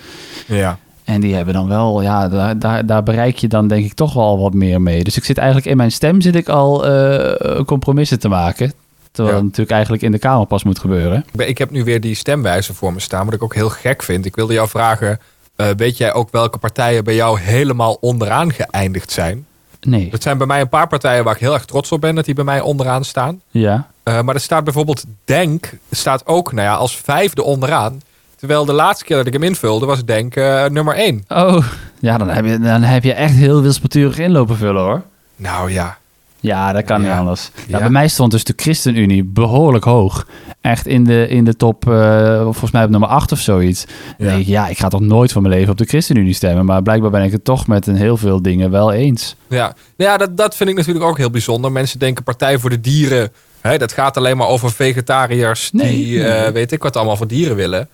Ja. 0.46 0.78
En 1.08 1.20
die 1.20 1.34
hebben 1.34 1.55
dan 1.55 1.69
wel, 1.69 2.02
ja, 2.02 2.28
daar, 2.28 2.58
daar, 2.58 2.87
daar 2.87 3.02
bereik 3.02 3.37
je 3.38 3.49
dan 3.49 3.69
denk 3.69 3.84
ik 3.84 3.93
toch 3.94 4.12
wel 4.14 4.38
wat 4.38 4.55
meer 4.55 4.81
mee. 4.82 5.05
Dus 5.05 5.16
ik 5.16 5.25
zit 5.25 5.38
eigenlijk 5.38 5.66
in 5.69 5.76
mijn 5.76 5.93
stem 5.93 6.20
zit 6.20 6.34
ik 6.34 6.49
al 6.49 6.87
eh, 6.87 7.60
compromissen 7.64 8.19
te 8.19 8.28
maken. 8.28 8.72
Terwijl 9.12 9.37
Ja. 9.37 9.40
het 9.43 9.44
natuurlijk 9.44 9.70
eigenlijk 9.70 10.02
in 10.02 10.12
de 10.12 10.19
Kamer 10.19 10.46
pas 10.46 10.64
moet 10.64 10.78
gebeuren. 10.78 11.25
Ik 11.37 11.58
heb 11.58 11.70
nu 11.70 11.84
weer 11.84 12.00
die 12.00 12.14
stemwijzer 12.14 12.75
voor 12.75 12.93
me 12.93 13.00
staan, 13.00 13.25
wat 13.25 13.34
ik 13.34 13.43
ook 13.43 13.55
heel 13.55 13.69
gek 13.69 14.02
vind. 14.02 14.25
Ik 14.26 14.37
wilde 14.37 14.52
jou 14.52 14.69
vragen, 14.69 15.19
eh, 15.56 15.66
weet 15.76 15.96
jij 15.96 16.12
ook 16.12 16.28
welke 16.31 16.58
partijen 16.58 17.05
bij 17.05 17.14
jou 17.14 17.40
helemaal 17.40 17.96
onderaan 18.00 18.52
geëindigd 18.52 19.11
zijn? 19.11 19.46
Nee, 19.81 20.11
Dat 20.11 20.22
zijn 20.22 20.38
bij 20.38 20.46
mij 20.46 20.61
een 20.61 20.69
paar 20.69 20.88
partijen 20.88 21.25
waar 21.25 21.34
ik 21.34 21.40
heel 21.40 21.54
erg 21.54 21.64
trots 21.64 21.93
op 21.93 22.00
ben 22.00 22.14
dat 22.14 22.25
die 22.25 22.34
bij 22.34 22.44
mij 22.44 22.61
onderaan 22.61 23.04
staan. 23.04 23.40
ja. 23.50 23.87
Eh, 24.02 24.20
maar 24.20 24.34
er 24.34 24.40
staat 24.40 24.64
bijvoorbeeld 24.64 25.04
Denk, 25.25 25.70
staat 25.90 26.26
ook 26.26 26.52
nou 26.52 26.66
ja, 26.66 26.75
als 26.75 26.96
vijfde 26.96 27.43
onderaan. 27.43 28.00
Terwijl 28.38 28.64
de 28.64 28.73
laatste 28.73 29.05
keer 29.05 29.17
dat 29.17 29.26
ik 29.26 29.32
hem 29.32 29.43
invulde 29.43 29.87
was 29.87 30.05
Denk 30.05 30.37
eh, 30.37 30.64
nummer 30.67 30.94
één. 30.94 31.25
Oh, 31.29 31.67
ja, 32.00 32.19
dan 32.19 32.29
heb, 32.29 32.44
je, 32.44 32.58
dan 32.58 32.82
heb 32.82 33.05
je 33.05 33.12
echt 33.12 33.35
heel 33.35 33.62
wilsbeturig 33.62 34.19
inlopen 34.19 34.56
vullen 34.56 34.82
hoor. 34.82 35.02
Nou 35.37 35.73
ja, 35.73 35.99
Ja, 36.40 36.73
dat 36.73 36.85
kan 36.85 37.02
Ja. 37.02 37.08
niet 37.08 37.19
anders. 37.19 37.50
Ja. 37.67 37.79
Bij 37.79 37.90
mij 37.90 38.08
stond 38.08 38.31
dus 38.31 38.44
de 38.44 38.52
ChristenUnie 38.56 39.25
behoorlijk 39.25 39.85
hoog. 39.85 40.26
Echt 40.61 40.87
in 40.87 41.05
de, 41.05 41.29
in 41.29 41.44
de 41.44 41.56
top, 41.56 41.88
eh, 41.88 42.43
volgens 42.43 42.70
mij 42.70 42.85
op 42.85 42.90
nummer 42.90 43.09
8 43.09 43.33
of 43.33 43.38
zoiets. 43.40 43.85
Ja. 44.18 44.33
ik, 44.33 44.47
ja, 44.47 44.68
ik 44.68 44.78
ga 44.78 44.88
toch 44.88 45.00
nooit 45.00 45.33
van 45.33 45.42
mijn 45.42 45.54
leven 45.54 45.71
op 45.71 45.78
de 45.78 45.85
ChristenUnie 45.85 46.33
stemmen. 46.35 46.64
Maar 46.64 46.83
blijkbaar 46.83 47.11
ben 47.11 47.23
ik 47.23 47.33
het 47.33 47.45
toch 47.45 47.66
met 47.66 47.87
een 47.87 47.97
heel 47.97 48.16
veel 48.16 48.42
dingen 48.42 48.71
wel 48.71 48.92
eens. 48.92 49.37
ja. 49.49 49.75
Nou 49.97 50.11
ja 50.11 50.16
dat, 50.16 50.37
dat 50.37 50.57
vind 50.57 50.71
ik 50.71 50.76
natuurlijk 50.76 51.04
ook 51.04 51.16
heel 51.16 51.30
bijzonder. 51.30 51.73
Mensen 51.73 51.99
denken 51.99 52.25
Partij 52.25 52.59
voor 52.59 52.71
de 52.71 52.80
Dieren, 52.80 53.30
hè, 53.61 53.78
dat 53.78 53.92
gaat 53.92 54.16
alleen 54.16 54.37
maar 54.37 54.47
over 54.49 54.73
vegetariërs 54.73 55.71
Nee, 55.73 55.95
die 55.97 56.18
nee. 56.18 56.28
eh, 56.30 56.52
weet 56.52 56.73
ik 56.73 56.83
wat 56.83 56.97
allemaal 56.97 57.16
voor 57.16 57.26
dieren 57.26 57.57
willen. 57.57 57.88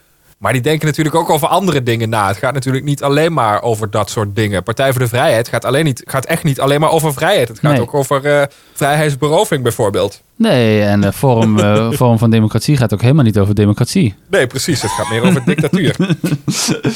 Maar 0.44 0.52
die 0.52 0.62
denken 0.62 0.86
natuurlijk 0.86 1.14
ook 1.16 1.30
over 1.30 1.48
andere 1.48 1.82
dingen 1.82 2.08
na. 2.08 2.26
Het 2.28 2.36
gaat 2.36 2.52
natuurlijk 2.52 2.84
niet 2.84 3.02
alleen 3.02 3.32
maar 3.32 3.62
over 3.62 3.90
dat 3.90 4.10
soort 4.10 4.36
dingen. 4.36 4.62
Partij 4.62 4.90
voor 4.90 5.00
de 5.00 5.08
Vrijheid 5.08 5.48
gaat, 5.48 5.64
alleen 5.64 5.84
niet, 5.84 6.02
gaat 6.04 6.24
echt 6.24 6.44
niet 6.44 6.60
alleen 6.60 6.80
maar 6.80 6.90
over 6.90 7.12
vrijheid. 7.12 7.48
Het 7.48 7.58
gaat 7.58 7.72
Nee. 7.72 7.80
ook 7.80 7.94
over 7.94 8.24
eh, 8.26 8.46
vrijheidsberoving 8.72 9.62
bijvoorbeeld. 9.62 10.22
Nee, 10.36 10.82
en 10.82 11.00
de 11.00 11.12
vorm, 11.12 11.58
eh, 11.58 11.90
vorm 12.00 12.18
van 12.18 12.30
democratie 12.30 12.76
gaat 12.76 12.92
ook 12.94 13.00
helemaal 13.00 13.24
niet 13.24 13.38
over 13.38 13.54
democratie. 13.54 14.14
Nee, 14.30 14.46
precies. 14.46 14.82
Het 14.82 14.90
gaat 14.90 15.10
meer 15.10 15.22
over 15.22 15.44
dictatuur. 15.54 15.96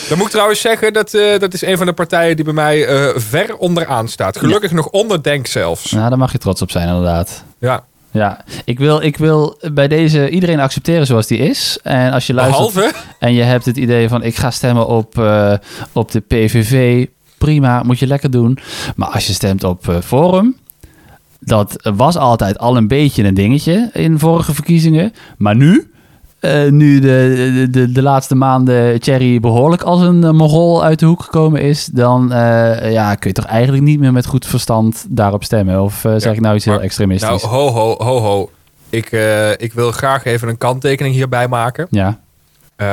Dan 0.08 0.16
moet 0.18 0.26
ik 0.26 0.32
trouwens 0.32 0.60
zeggen, 0.60 0.92
dat, 0.92 1.14
eh, 1.14 1.38
dat 1.38 1.54
is 1.54 1.62
een 1.62 1.76
van 1.76 1.86
de 1.86 1.92
partijen 1.92 2.36
die 2.36 2.44
bij 2.44 2.54
mij 2.54 2.86
ver 3.16 3.56
onderaan 3.56 4.08
staat. 4.08 4.38
Gelukkig 4.38 4.72
nog 4.72 4.86
onder 4.88 5.22
Denk 5.22 5.46
zelfs. 5.46 5.90
Nou, 5.92 6.08
daar 6.08 6.18
mag 6.18 6.32
je 6.32 6.38
trots 6.38 6.62
op 6.62 6.70
zijn 6.70 6.88
inderdaad. 6.88 7.44
Ja. 7.58 7.84
Ja, 8.18 8.44
ik 8.64 8.78
wil, 8.78 9.02
ik 9.02 9.16
wil 9.16 9.58
bij 9.72 9.88
deze 9.88 10.30
iedereen 10.30 10.60
accepteren 10.60 11.06
zoals 11.06 11.26
die 11.26 11.38
is. 11.38 11.78
En 11.82 12.12
als 12.12 12.26
je 12.26 12.34
luistert 12.34 12.74
Behalve, 12.74 12.96
en 13.18 13.32
je 13.32 13.42
hebt 13.42 13.64
het 13.64 13.76
idee 13.76 14.08
van 14.08 14.22
ik 14.22 14.36
ga 14.36 14.50
stemmen 14.50 14.86
op, 14.86 15.18
eh, 15.18 15.52
op 15.92 16.10
de 16.10 16.20
PVV, 16.20 17.06
prima, 17.38 17.82
moet 17.82 17.98
je 17.98 18.06
lekker 18.06 18.30
doen. 18.30 18.58
Maar 18.96 19.08
als 19.08 19.26
je 19.26 19.32
stemt 19.32 19.64
op 19.64 19.88
eh, 19.88 19.96
Forum, 20.00 20.56
dat 21.40 21.90
was 21.96 22.16
altijd 22.16 22.58
al 22.58 22.76
een 22.76 22.88
beetje 22.88 23.24
een 23.24 23.34
dingetje 23.34 23.90
in 23.92 24.18
vorige 24.18 24.54
verkiezingen. 24.54 25.12
Maar 25.36 25.56
nu, 25.56 25.90
eh, 26.40 26.68
nu 26.68 27.00
de, 27.00 27.66
de, 27.70 27.92
de, 27.92 28.02
laatste 28.02 28.34
maanden 28.34 29.00
Thierry 29.00 29.40
behoorlijk 29.40 29.82
als 29.82 30.00
een 30.00 30.22
uh, 30.22 30.30
mogol 30.30 30.84
uit 30.84 30.98
de 30.98 31.06
hoek 31.06 31.22
gekomen 31.22 31.60
is, 31.60 31.84
dan 31.84 32.32
eh, 32.32 32.92
ja, 32.92 33.14
kun 33.14 33.28
je 33.28 33.34
toch 33.34 33.44
eigenlijk 33.44 33.84
niet 33.84 33.98
meer 34.00 34.12
met 34.12 34.26
goed 34.26 34.46
verstand 34.46 35.06
daarop 35.08 35.44
stemmen. 35.44 35.82
Of 35.82 36.00
zeg 36.00 36.22
Ja, 36.22 36.30
ik 36.30 36.40
nou 36.40 36.56
iets 36.56 36.64
heel 36.64 36.80
extremistisch? 36.80 37.28
nou 37.28 37.54
ho 37.54 37.68
ho 37.68 38.04
ho 38.04 38.18
ho. 38.18 38.50
Ik, 38.88 39.10
ik 39.56 39.72
wil 39.72 39.92
graag 39.92 40.24
even 40.24 40.48
een 40.48 40.58
kanttekening 40.58 41.14
hierbij 41.14 41.48
maken. 41.48 41.86
ja, 41.90 42.20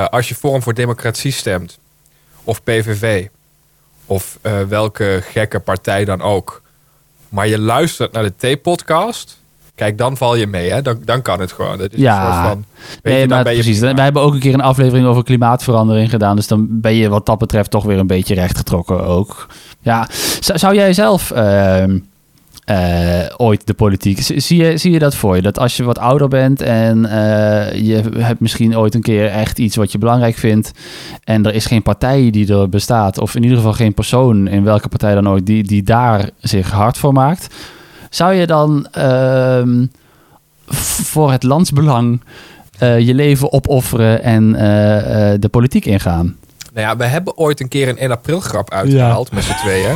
als 0.03 0.29
je 0.29 0.35
Forum 0.35 0.61
voor 0.61 0.73
Democratie 0.73 1.31
stemt, 1.31 1.79
of 2.43 2.63
PVV, 2.63 3.27
of 4.05 4.39
welke 4.67 5.19
gekke 5.23 5.59
partij 5.59 6.05
dan 6.05 6.21
ook, 6.21 6.61
maar 7.29 7.47
je 7.47 7.59
luistert 7.59 8.11
naar 8.11 8.23
de 8.23 8.55
T-podcast, 8.55 9.37
kijk, 9.75 9.97
dan 9.97 10.17
val 10.17 10.35
je 10.35 10.47
mee, 10.47 10.71
hè? 10.71 10.81
Dan, 10.81 10.97
dan 11.05 11.21
kan 11.21 11.39
het 11.39 11.51
gewoon. 11.51 11.77
Dat 11.77 11.93
is 11.93 11.99
Ja. 11.99 12.27
een 12.27 12.33
soort 12.33 12.47
van, 12.47 12.65
weet 13.03 13.03
Nee, 13.03 13.13
je, 13.13 13.19
dan 13.19 13.29
maar 13.35 13.43
ben 13.43 13.55
je 13.55 13.61
precies. 13.61 13.79
Wij 13.79 13.93
hebben 14.03 14.21
ook 14.21 14.33
een 14.33 14.39
keer 14.39 14.53
een 14.53 14.61
aflevering 14.61 15.07
over 15.07 15.23
klimaatverandering 15.23 16.09
gedaan. 16.09 16.35
Dus 16.35 16.47
dan 16.47 16.67
ben 16.69 16.93
je 16.93 17.09
wat 17.09 17.25
dat 17.25 17.37
betreft 17.37 17.71
toch 17.71 17.83
weer 17.83 17.97
een 17.99 18.07
beetje 18.07 18.35
rechtgetrokken 18.35 19.05
ook. 19.05 19.47
Ja, 19.79 20.07
zou, 20.39 20.59
zou 20.59 20.75
jij 20.75 20.93
zelf 20.93 21.31
ehm, 21.31 21.97
eh, 22.65 23.19
ooit 23.37 23.67
de 23.67 23.73
politiek... 23.73 24.19
Zie 24.21 24.63
je, 24.63 24.77
zie 24.77 24.91
je 24.91 24.99
dat 24.99 25.15
voor 25.15 25.35
je? 25.35 25.41
Dat 25.41 25.59
als 25.59 25.77
je 25.77 25.83
wat 25.83 25.99
ouder 25.99 26.27
bent 26.27 26.61
en 26.61 27.05
eh, 27.05 27.79
je 27.81 28.01
hebt 28.17 28.39
misschien 28.39 28.77
ooit 28.77 28.95
een 28.95 29.01
keer 29.01 29.25
echt 29.25 29.59
iets 29.59 29.75
wat 29.75 29.91
je 29.91 29.97
belangrijk 29.97 30.35
vindt... 30.35 30.71
en 31.23 31.45
er 31.45 31.53
is 31.53 31.65
geen 31.65 31.81
partij 31.83 32.29
die 32.29 32.53
er 32.53 32.69
bestaat... 32.69 33.19
of 33.19 33.35
in 33.35 33.41
ieder 33.43 33.57
geval 33.57 33.73
geen 33.73 33.93
persoon 33.93 34.47
in 34.47 34.63
welke 34.63 34.87
partij 34.87 35.13
dan 35.13 35.29
ook... 35.29 35.45
die, 35.45 35.63
die 35.63 35.83
daar 35.83 36.29
zich 36.39 36.71
hard 36.71 36.97
voor 36.97 37.13
maakt... 37.13 37.47
zou 38.15 38.33
je 38.33 38.47
dan 38.47 38.87
ehm, 38.91 39.85
voor 41.03 41.31
het 41.31 41.43
landsbelang 41.43 42.21
eh, 42.77 42.99
je 42.99 43.13
leven 43.13 43.51
opofferen 43.51 44.23
en 44.23 44.55
eh, 44.55 45.33
eh, 45.33 45.41
de 45.41 45.49
politiek 45.49 45.85
ingaan. 45.85 46.37
Nou 46.73 46.87
ja, 46.87 46.97
we 46.97 47.05
hebben 47.05 47.37
ooit 47.37 47.59
een 47.59 47.67
keer 47.67 47.89
een 47.89 47.97
1 47.97 48.11
april 48.11 48.39
grap 48.39 48.71
uitgehaald 48.71 49.31
met 49.31 49.43
z'n 49.43 49.53
tweeën. 49.53 49.95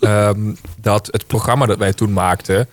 Ehm, 0.00 0.54
dat 0.80 1.08
het 1.10 1.26
programma 1.26 1.66
dat 1.66 1.78
wij 1.78 1.92
toen 1.92 2.12
maakten, 2.12 2.66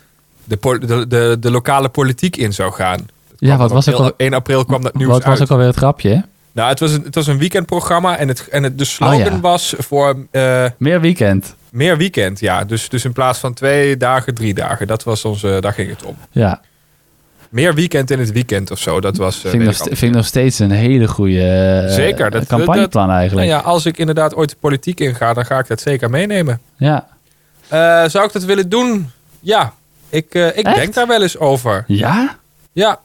de, 0.44 0.58
pol- 0.58 0.80
de, 0.80 1.08
de, 1.08 1.38
de 1.40 1.52
lokale 1.52 1.90
politiek 1.90 2.38
in 2.38 2.54
zou 2.54 2.72
gaan. 2.72 3.08
Ja, 3.38 3.58
wat 3.58 3.72
was 3.72 3.90
ook 3.90 4.00
al, 4.00 4.12
1 4.18 4.34
april 4.34 4.66
kwam 4.66 4.82
dat 4.82 4.94
nieuws 4.94 5.12
wat 5.12 5.24
was 5.24 5.42
ook 5.42 5.50
alweer 5.50 5.68
het 5.68 5.76
grapje? 5.76 6.26
Nou, 6.58 6.70
het 6.70 6.80
was 6.80 6.92
een, 6.92 7.04
het 7.04 7.16
was 7.16 7.28
een 7.28 7.38
weekendprogramma 7.38 8.18
en, 8.18 8.28
het, 8.28 8.48
en 8.48 8.64
het, 8.64 8.78
de 8.78 8.86
slogan 8.86 9.20
Oh, 9.20 9.26
ja. 9.26 9.40
was 9.40 9.74
voor 9.78 10.26
eh, 10.32 10.66
Meer 10.78 11.02
weekend. 11.02 11.56
meer 11.72 11.98
weekend. 11.98 12.40
Ja, 12.40 12.64
dus, 12.64 12.90
dus 12.90 13.06
in 13.06 13.14
plaats 13.14 13.40
van 13.40 13.54
twee 13.54 13.98
dagen, 13.98 14.34
drie 14.36 14.54
dagen. 14.54 14.88
Dat 14.88 15.04
was 15.04 15.26
onze, 15.26 15.58
daar 15.60 15.74
ging 15.74 15.90
het 15.90 16.04
om. 16.04 16.18
Ja, 16.32 16.62
Meer 17.50 17.74
weekend 17.74 18.12
in 18.12 18.20
het 18.20 18.32
weekend 18.32 18.72
of 18.72 18.80
zo. 18.80 19.00
Dat 19.00 19.18
was. 19.18 19.44
eh, 19.44 19.52
vind, 19.52 19.64
nog, 19.64 19.76
vind 19.78 20.02
ik 20.02 20.12
nog 20.12 20.26
steeds 20.26 20.60
een 20.60 20.72
hele 20.72 21.08
goede 21.08 21.42
eh, 21.88 21.94
Zeker, 21.94 22.32
dat- 22.32 22.46
campagneplan 22.48 23.08
Nou 23.08 23.20
eigenlijk. 23.20 23.48
ja, 23.48 23.58
als 23.60 23.86
ik 23.86 23.98
inderdaad 23.98 24.36
ooit 24.36 24.50
de 24.50 24.56
politiek 24.60 25.00
inga, 25.00 25.34
dan 25.34 25.46
ga 25.46 25.60
ik 25.60 25.68
dat 25.68 25.82
zeker 25.82 26.10
meenemen. 26.10 26.62
Ja. 26.78 27.08
Zou 28.10 28.26
ik 28.26 28.32
dat 28.32 28.44
willen 28.44 28.70
doen? 28.70 29.10
Ja, 29.40 29.74
ik, 30.10 30.34
ik 30.34 30.66
Echt? 30.66 30.76
denk 30.76 30.94
daar 30.94 31.08
wel 31.08 31.22
eens 31.22 31.38
over. 31.38 31.84
Ja? 31.88 32.36
Ja. 32.74 33.00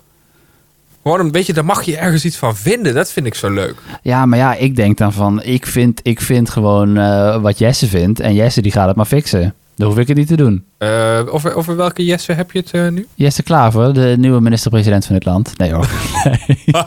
Gewoon 1.03 1.21
een 1.21 1.31
beetje, 1.31 1.53
daar 1.53 1.65
mag 1.65 1.83
je 1.83 1.97
ergens 1.97 2.25
iets 2.25 2.37
van 2.37 2.57
vinden. 2.57 2.95
Dat 2.95 3.13
vind 3.13 3.27
ik 3.27 3.35
zo 3.35 3.51
leuk. 3.51 3.75
Ja, 4.03 4.27
maar 4.27 4.39
ja, 4.39 4.55
ik 4.55 4.77
denk 4.77 4.99
dan 4.99 5.13
van, 5.13 5.43
ik 5.43 5.67
vind, 5.67 6.01
ik 6.03 6.21
vind 6.21 6.51
gewoon 6.51 6.97
eh, 6.97 7.41
wat 7.41 7.59
Jesse 7.59 7.87
vindt. 7.87 8.21
En 8.21 8.35
Jesse 8.35 8.63
die 8.63 8.73
gaat 8.73 8.87
het 8.87 8.97
maar 8.97 9.05
fixen. 9.07 9.55
Dan 9.77 9.89
hoef 9.89 9.99
ik 9.99 10.09
het 10.09 10.17
niet 10.17 10.27
te 10.27 10.37
doen. 10.37 10.65
Eh, 10.79 11.21
over, 11.27 11.55
over 11.55 11.77
welke 11.77 12.05
Jesse 12.05 12.33
heb 12.33 12.51
je 12.51 12.59
het 12.59 12.71
eh, 12.71 12.89
nu? 12.89 13.07
Jesse 13.15 13.43
Klaver, 13.43 13.95
de 13.95 14.15
nieuwe 14.19 14.41
minister-president 14.41 15.07
van 15.07 15.15
dit 15.15 15.25
land. 15.25 15.59
Nee 15.59 15.73
hoor. 15.73 15.89
Nee. 16.25 16.59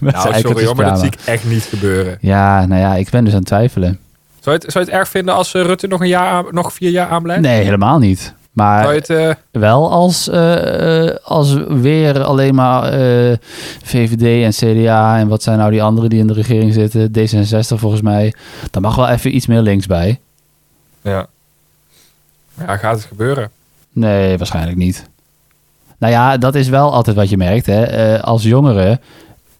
Nou, 0.00 0.34
sorry 0.40 0.64
hoor, 0.64 0.76
maar 0.76 0.84
dat 0.84 0.98
zie 0.98 1.06
ik 1.06 1.18
echt 1.24 1.44
niet 1.44 1.62
gebeuren. 1.62 2.18
Ja, 2.20 2.66
nou 2.66 2.80
ja, 2.80 2.94
ik 2.94 3.10
ben 3.10 3.24
dus 3.24 3.32
aan 3.32 3.38
het 3.38 3.48
twijfelen. 3.48 3.98
Zou 4.40 4.56
je 4.56 4.62
het, 4.62 4.72
zou 4.72 4.84
je 4.84 4.90
het 4.90 5.00
erg 5.00 5.08
vinden 5.08 5.34
als 5.34 5.52
Rutte 5.52 5.86
nog, 5.86 6.00
een 6.00 6.08
jaar 6.08 6.44
nog 6.50 6.72
vier 6.72 6.90
jaar 6.90 7.08
aanblijft? 7.08 7.42
Nee, 7.42 7.64
helemaal 7.64 7.98
niet. 7.98 8.34
Maar 8.58 8.94
eh, 8.94 9.34
wel 9.50 9.90
als, 9.90 10.28
eh, 10.28 11.06
eh, 11.06 11.16
als 11.24 11.54
weer 11.68 12.22
alleen 12.22 12.54
maar 12.54 12.92
VVD 13.82 14.44
en 14.44 14.50
CDA 14.50 15.18
en 15.18 15.28
wat 15.28 15.42
zijn 15.42 15.58
nou 15.58 15.70
die 15.70 15.82
anderen 15.82 16.10
die 16.10 16.18
in 16.18 16.26
de 16.26 16.32
regering 16.32 16.72
zitten, 16.72 17.10
D66 17.18 17.78
volgens 17.78 18.02
mij, 18.02 18.34
dan 18.70 18.82
mag 18.82 18.96
wel 18.96 19.08
even 19.08 19.34
iets 19.34 19.46
meer 19.46 19.60
links 19.60 19.86
bij. 19.86 20.20
ja. 21.02 21.26
ja, 22.58 22.76
gaat 22.76 22.94
het 22.94 23.04
gebeuren? 23.04 23.50
Nee, 23.92 24.38
waarschijnlijk 24.38 24.76
niet. 24.76 25.08
Nou 25.98 26.12
ja, 26.12 26.36
dat 26.36 26.54
is 26.54 26.68
wel 26.68 26.92
altijd 26.92 27.16
wat 27.16 27.28
je 27.28 27.36
merkt. 27.36 27.66
Hè. 27.66 28.22
Als 28.22 28.42
jongeren 28.42 29.00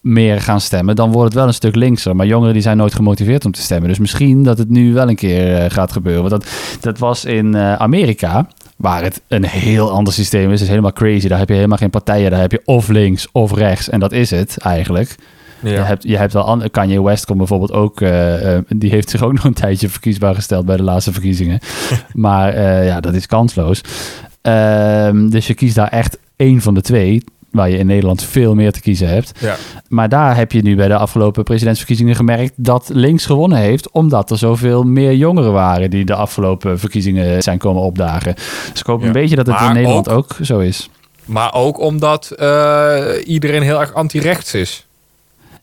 meer 0.01 0.41
gaan 0.41 0.61
stemmen, 0.61 0.97
dan 0.97 1.13
wordt 1.13 1.29
het 1.29 1.39
wel 1.39 1.47
een 1.47 1.55
stuk 1.55 1.75
linkser. 1.75 2.17
Maar 2.17 2.27
jongeren 2.27 2.53
die 2.53 2.63
zijn 2.63 2.77
nooit 2.77 2.95
gemotiveerd 2.95 3.45
om 3.45 3.53
te 3.53 3.61
stemmen. 3.61 3.89
Dus 3.89 3.99
misschien 3.99 4.43
dat 4.43 4.59
het 4.59 4.69
nu 4.69 4.93
wel 4.93 5.09
een 5.09 5.17
keer 5.17 5.71
gaat 5.71 5.93
gebeuren. 5.93 6.31
Want 6.31 6.43
dat, 6.43 6.53
dat 6.81 6.99
was 6.99 7.25
in 7.25 7.57
Amerika, 7.57 8.47
waar 8.79 9.03
het 9.03 9.21
een 9.29 9.45
heel 9.47 9.91
ander 9.91 10.13
systeem 10.13 10.45
is. 10.47 10.53
Het 10.53 10.61
is 10.61 10.69
helemaal 10.69 10.93
crazy. 10.93 11.29
Daar 11.29 11.39
heb 11.39 11.49
je 11.49 11.55
helemaal 11.55 11.79
geen 11.79 11.91
partijen. 11.91 12.31
Daar 12.31 12.41
heb 12.41 12.53
je 12.53 12.63
of 12.65 12.89
links 12.89 13.29
of 13.33 13.53
rechts. 13.55 13.89
En 13.89 14.01
dat 14.01 14.13
is 14.13 14.31
het 14.31 14.57
eigenlijk. 14.59 15.15
Je, 15.63 15.69
hebt, 15.85 16.03
je 16.03 16.17
hebt 16.17 16.33
wel 16.33 16.45
an- 16.45 16.71
Kanye 16.71 17.03
West 17.03 17.25
komt 17.25 17.39
bijvoorbeeld 17.39 17.73
ook. 17.73 18.01
eh, 18.01 18.57
eh, 18.57 18.63
die 18.69 18.91
heeft 18.91 19.11
zich 19.11 19.23
ook 19.23 19.33
nog 19.37 19.45
een 19.45 19.53
tijdje 19.55 19.89
verkiesbaar 19.89 20.35
gesteld 20.35 20.67
bij 20.67 20.77
de 20.77 20.83
laatste 20.83 21.13
verkiezingen. 21.13 21.59
maar 22.13 22.53
eh, 22.55 22.87
ja, 22.87 23.01
dat 23.01 23.15
is 23.15 23.27
kansloos. 23.27 23.81
Ehm, 24.43 25.29
dus 25.29 25.47
je 25.47 25.55
kiest 25.55 25.75
daar 25.75 25.89
echt 25.89 26.19
één 26.37 26.61
van 26.61 26.75
de 26.75 26.81
twee. 26.83 27.25
Waar 27.51 27.71
je 27.71 27.79
in 27.79 27.87
Nederland 27.87 28.23
veel 28.23 28.55
meer 28.55 28.73
te 28.73 28.81
kiezen 28.81 29.09
hebt. 29.09 29.33
Ja. 29.41 29.57
Maar 29.89 30.09
daar 30.09 30.37
heb 30.37 30.53
je 30.53 30.63
nu 30.63 30.77
bij 30.77 30.89
de 30.89 30.97
afgelopen 30.97 31.45
presidentsverkiezingen 31.45 32.15
gemerkt 32.15 32.53
dat 32.57 32.91
links 32.93 33.27
gewonnen 33.27 33.59
heeft. 33.59 33.91
Omdat 33.91 34.31
er 34.31 34.39
zoveel 34.39 34.83
meer 34.83 35.15
jongeren 35.15 35.53
waren 35.53 35.91
die 35.91 36.05
de 36.05 36.15
afgelopen 36.15 36.79
verkiezingen 36.79 37.43
zijn 37.43 37.59
komen 37.59 37.83
opdagen. 37.83 38.35
Dus 38.71 38.81
ik 38.81 38.87
hoop 38.87 39.01
Ja. 39.01 39.07
een 39.07 39.13
beetje 39.13 39.37
dat 39.37 39.47
het 39.47 39.55
Maar 39.59 39.69
in 39.69 39.75
Nederland 39.75 40.09
ook- 40.09 40.17
ook, 40.17 40.47
zo 40.47 40.59
is. 40.59 40.91
Maar 41.25 41.55
ook 41.55 41.81
omdat 41.81 42.31
eh, 42.31 43.05
iedereen 43.25 43.63
heel 43.63 43.81
erg 43.81 43.95
anti-rechts 43.95 44.55
is. 44.55 44.87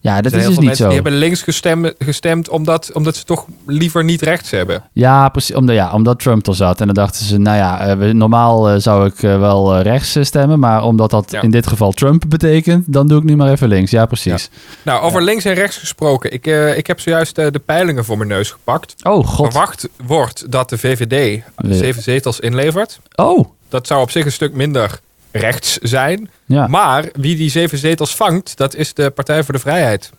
Ja, 0.06 0.22
dat 0.22 0.34
is 0.34 0.46
dus 0.46 0.48
niet 0.48 0.60
mensen 0.60 0.76
zo. 0.78 0.86
die 0.86 0.94
hebben 0.94 1.14
links 1.18 1.42
gestemd, 1.42 1.94
gestemd 2.00 2.50
omdat, 2.50 2.92
omdat 2.94 3.16
ze 3.16 3.24
toch 3.24 3.46
liever 3.66 4.04
niet 4.04 4.22
rechts 4.22 4.52
hebben. 4.52 4.84
Ja, 4.94 5.30
precies. 5.30 5.56
Omdat, 5.56 5.76
ja, 5.76 5.94
omdat 5.94 6.20
Trump 6.20 6.48
er 6.48 6.56
zat. 6.56 6.80
En 6.80 6.86
dan 6.86 6.96
dachten 6.96 7.26
ze, 7.26 7.38
nou 7.38 7.58
ja, 7.58 7.88
eh, 7.88 8.14
normaal 8.14 8.70
eh, 8.70 8.76
zou 8.80 9.06
ik 9.06 9.24
eh, 9.24 9.40
wel 9.40 9.80
rechts 9.82 10.18
stemmen. 10.22 10.60
Maar 10.60 10.84
omdat 10.84 11.10
dat 11.10 11.32
Ja. 11.32 11.42
in 11.42 11.52
dit 11.52 11.68
geval 11.68 11.92
Trump 11.92 12.24
betekent, 12.28 12.94
dan 12.94 13.08
doe 13.08 13.18
ik 13.18 13.24
nu 13.24 13.36
maar 13.36 13.52
even 13.52 13.68
links. 13.68 13.92
Ja, 13.92 14.06
precies. 14.06 14.50
Nou, 14.84 15.02
over 15.04 15.22
links 15.22 15.46
en 15.46 15.54
rechts 15.54 15.78
gesproken. 15.78 16.32
Ik, 16.34 16.46
ik 16.78 16.88
heb 16.88 17.00
zojuist 17.00 17.36
de 17.36 17.62
peilingen 17.66 18.06
voor 18.06 18.18
mijn 18.18 18.30
neus 18.30 18.52
gepakt. 18.52 18.96
Oh, 19.04 19.28
god. 19.28 19.52
Verwacht 19.52 19.90
wordt 20.06 20.52
dat 20.52 20.70
de 20.70 20.78
VVD 20.78 21.44
zeven 21.70 22.02
zetels 22.02 22.40
inlevert. 22.40 23.00
Oh, 23.16 23.46
Dat 23.70 23.88
zou 23.88 24.02
op 24.02 24.12
zich 24.12 24.26
een 24.26 24.32
stuk 24.32 24.54
minder 24.54 25.00
rechts 25.40 25.78
zijn. 25.78 26.30
ja. 26.46 26.68
Maar 26.68 27.06
wie 27.14 27.36
die 27.36 27.50
zeven 27.50 27.78
zetels 27.78 28.16
vangt, 28.16 28.58
dat 28.58 28.76
is 28.76 28.94
de 28.94 29.10
Partij 29.10 29.44
voor 29.44 29.54
de 29.54 29.60
Vrijheid. 29.60 30.12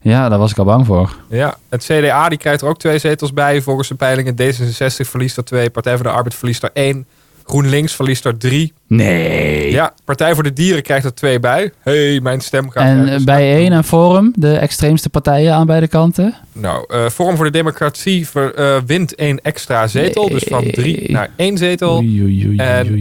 ja, 0.00 0.28
daar 0.28 0.38
was 0.38 0.50
ik 0.50 0.58
al 0.58 0.64
bang 0.64 0.86
voor. 0.86 1.16
Ja, 1.28 1.56
het 1.68 1.84
CDA 1.84 2.28
die 2.28 2.38
krijgt 2.38 2.60
er 2.62 2.68
ook 2.68 2.78
twee 2.78 2.98
zetels 2.98 3.32
bij. 3.32 3.60
Volgens 3.62 3.88
de 3.88 3.94
peilingen 3.94 4.34
D66 4.40 5.08
verliest 5.08 5.36
er 5.36 5.44
twee. 5.44 5.70
Partij 5.70 5.94
voor 5.94 6.04
de 6.04 6.10
Arbeid 6.10 6.34
verliest 6.34 6.62
er 6.62 6.70
één. 6.72 7.06
GroenLinks 7.46 7.94
verliest 7.94 8.24
er 8.24 8.36
drie. 8.38 8.72
Nee. 8.86 9.70
Ja, 9.70 9.92
Partij 10.04 10.34
voor 10.34 10.42
de 10.42 10.52
Dieren 10.52 10.82
krijgt 10.82 11.04
er 11.04 11.14
twee 11.14 11.40
bij. 11.40 11.72
hey, 11.80 12.20
mijn 12.22 12.40
stem 12.40 12.70
gaat 12.70 12.82
en 12.84 13.08
eh, 13.08 13.24
bij 13.24 13.54
één 13.54 13.72
en 13.72 13.84
Forum, 13.84 14.32
de 14.36 14.56
extreemste 14.56 15.08
partijen 15.10 15.54
aan 15.54 15.66
beide 15.66 15.88
kanten. 15.88 16.34
Nou, 16.52 16.84
eh 16.88 17.08
Forum 17.08 17.36
voor 17.36 17.44
de 17.44 17.50
Democratie 17.50 18.28
ver- 18.28 18.54
eh, 18.54 18.76
wint 18.86 19.14
één 19.14 19.40
extra 19.42 19.86
zetel. 19.86 20.28
Dus 20.28 20.42
van 20.48 20.70
drie 20.70 21.12
naar 21.12 21.30
één 21.36 21.58
zetel. 21.58 21.96
Oei, 21.96 22.22
oei, 22.22 22.46
oei, 22.46 22.56
En 22.58 22.90
oei. 22.90 23.00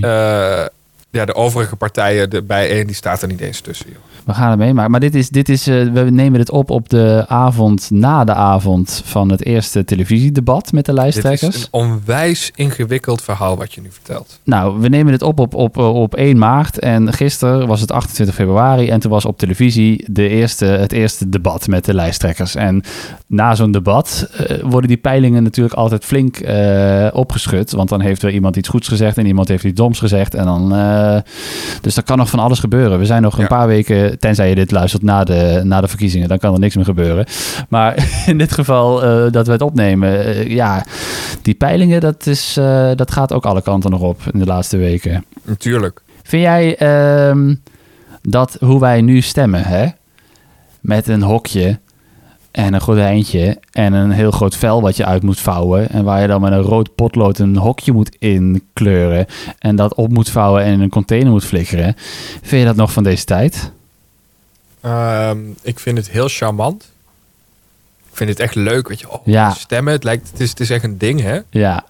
Ja, 1.13 1.25
de 1.25 1.35
overige 1.35 1.75
partijen, 1.75 2.29
de 2.29 2.41
bij 2.41 2.69
één, 2.69 2.87
die 2.87 2.95
staat 2.95 3.21
er 3.21 3.27
niet 3.27 3.41
eens 3.41 3.61
tussen. 3.61 3.85
Joh. 3.89 4.12
We 4.25 4.33
gaan 4.33 4.49
het 4.49 4.59
meemaken. 4.59 4.91
Maar 4.91 4.99
dit 4.99 5.15
is, 5.15 5.29
dit 5.29 5.49
is, 5.49 5.67
eh, 5.67 5.87
we 5.87 6.01
nemen 6.01 6.39
dit 6.39 6.49
op 6.49 6.69
op 6.69 6.89
de 6.89 7.25
avond 7.27 7.91
na 7.91 8.23
de 8.23 8.33
avond 8.33 9.01
van 9.05 9.29
het 9.29 9.45
eerste 9.45 9.83
televisiedebat 9.83 10.71
met 10.71 10.85
de 10.85 10.91
Dit 10.91 11.01
lijsttrekkers. 11.01 11.55
is 11.55 11.61
een 11.61 11.67
onwijs 11.71 12.51
ingewikkeld 12.55 13.21
verhaal 13.21 13.57
wat 13.57 13.73
je 13.73 13.81
nu 13.81 13.91
vertelt. 13.91 14.39
Nou, 14.43 14.79
we 14.79 14.87
nemen 14.87 15.11
dit 15.11 15.21
op 15.21 15.39
op, 15.39 15.53
op 15.53 15.77
op 15.77 16.15
1 16.15 16.37
maart. 16.37 16.79
En 16.79 17.13
gisteren 17.13 17.67
was 17.67 17.81
het 17.81 17.91
28 17.91 18.35
februari. 18.35 18.89
En 18.89 18.99
toen 18.99 19.11
was 19.11 19.25
op 19.25 19.37
televisie 19.37 20.05
de 20.11 20.27
eerste, 20.27 20.65
het 20.65 20.91
eerste 20.91 21.29
debat 21.29 21.67
met 21.67 21.85
de 21.85 21.93
lijsttrekkers. 21.93 22.55
En 22.55 22.83
na 23.27 23.55
zo'n 23.55 23.71
debat 23.71 24.29
eh, 24.37 24.57
worden 24.61 24.87
die 24.87 24.97
peilingen 24.97 25.43
natuurlijk 25.43 25.75
altijd 25.75 26.05
flink 26.05 26.37
eh, 26.37 27.07
opgeschud. 27.13 27.71
Want 27.71 27.89
dan 27.89 28.01
heeft 28.01 28.23
er 28.23 28.31
iemand 28.31 28.55
iets 28.55 28.69
goeds 28.69 28.87
gezegd 28.87 29.17
en 29.17 29.25
iemand 29.25 29.47
heeft 29.47 29.63
iets 29.63 29.77
doms 29.77 29.99
gezegd. 29.99 30.35
En 30.35 30.45
dan, 30.45 30.75
eh, 30.75 31.17
dus 31.81 31.97
er 31.97 32.03
kan 32.03 32.17
nog 32.17 32.29
van 32.29 32.39
alles 32.39 32.59
gebeuren. 32.59 32.99
We 32.99 33.05
zijn 33.05 33.21
nog 33.21 33.37
een 33.37 33.47
paar 33.47 33.67
weken, 33.67 34.12
tenzij 34.19 34.49
je 34.49 34.55
dit 34.55 34.71
luistert 34.71 35.03
na 35.03 35.23
de, 35.23 35.61
na 35.63 35.81
de 35.81 35.87
verkiezingen, 35.87 36.27
dan 36.27 36.37
kan 36.37 36.53
er 36.53 36.59
niks 36.59 36.75
meer 36.75 36.85
gebeuren. 36.85 37.25
Maar 37.69 38.09
in 38.25 38.37
dit 38.37 38.51
geval 38.51 39.03
eh, 39.03 39.31
dat 39.31 39.45
we 39.45 39.51
het 39.51 39.61
opnemen, 39.61 40.25
eh, 40.25 40.47
ja, 40.47 40.85
die 41.41 41.53
peilingen, 41.53 42.01
dat, 42.01 42.25
is, 42.25 42.57
eh, 42.57 42.91
dat 42.95 43.11
gaat 43.11 43.33
ook 43.33 43.45
alle 43.45 43.61
kanten 43.61 43.91
nog 43.91 44.01
op 44.01 44.21
in 44.33 44.39
de 44.39 44.45
laatste 44.45 44.77
weken. 44.77 45.25
Natuurlijk. 45.43 46.01
Vind 46.23 46.43
jij 46.43 46.77
ehm, 46.77 47.55
dat 48.21 48.57
hoe 48.59 48.79
wij 48.79 49.01
nu 49.01 49.21
stemmen, 49.21 49.63
hè? 49.63 49.87
Met 50.79 51.07
een 51.07 51.21
hokje 51.21 51.79
en 52.53 52.73
een 52.73 52.81
gordijntje 52.81 53.57
en 53.71 53.93
een 53.93 54.11
heel 54.11 54.31
groot 54.31 54.55
vel 54.55 54.81
wat 54.81 54.97
je 54.97 55.05
uit 55.05 55.23
moet 55.23 55.39
vouwen. 55.39 55.89
En 55.89 56.03
waar 56.03 56.21
je 56.21 56.27
dan 56.27 56.41
met 56.41 56.51
een 56.51 56.61
rood 56.61 56.95
potlood 56.95 57.39
een 57.39 57.57
hokje 57.57 57.91
moet 57.91 58.15
inkleuren. 58.19 59.25
En 59.59 59.75
dat 59.75 59.95
op 59.95 60.09
moet 60.11 60.29
vouwen 60.29 60.63
en 60.63 60.73
in 60.73 60.81
een 60.81 60.89
container 60.89 61.31
moet 61.31 61.45
flikkeren. 61.45 61.93
Vind 62.41 62.61
je 62.61 62.65
dat 62.67 62.75
nog 62.75 62.91
van 62.91 63.03
deze 63.03 63.25
tijd? 63.25 63.71
Ehm, 64.83 65.39
ik 65.61 65.79
vind 65.79 65.97
het 65.97 66.09
heel 66.09 66.27
charmant. 66.27 66.91
Ik 68.09 68.17
vind 68.17 68.29
het 68.29 68.39
echt 68.39 68.55
leuk, 68.55 68.87
weet 68.87 68.99
je. 68.99 69.09
Oh, 69.11 69.25
Ja. 69.25 69.49
Stemmen, 69.51 69.93
het, 69.93 70.03
lijkt, 70.03 70.29
het, 70.31 70.39
is, 70.39 70.49
het 70.49 70.59
is 70.59 70.69
echt 70.69 70.83
een 70.83 70.97
ding, 70.97 71.21
hè. 71.21 71.39
Ja, 71.49 71.85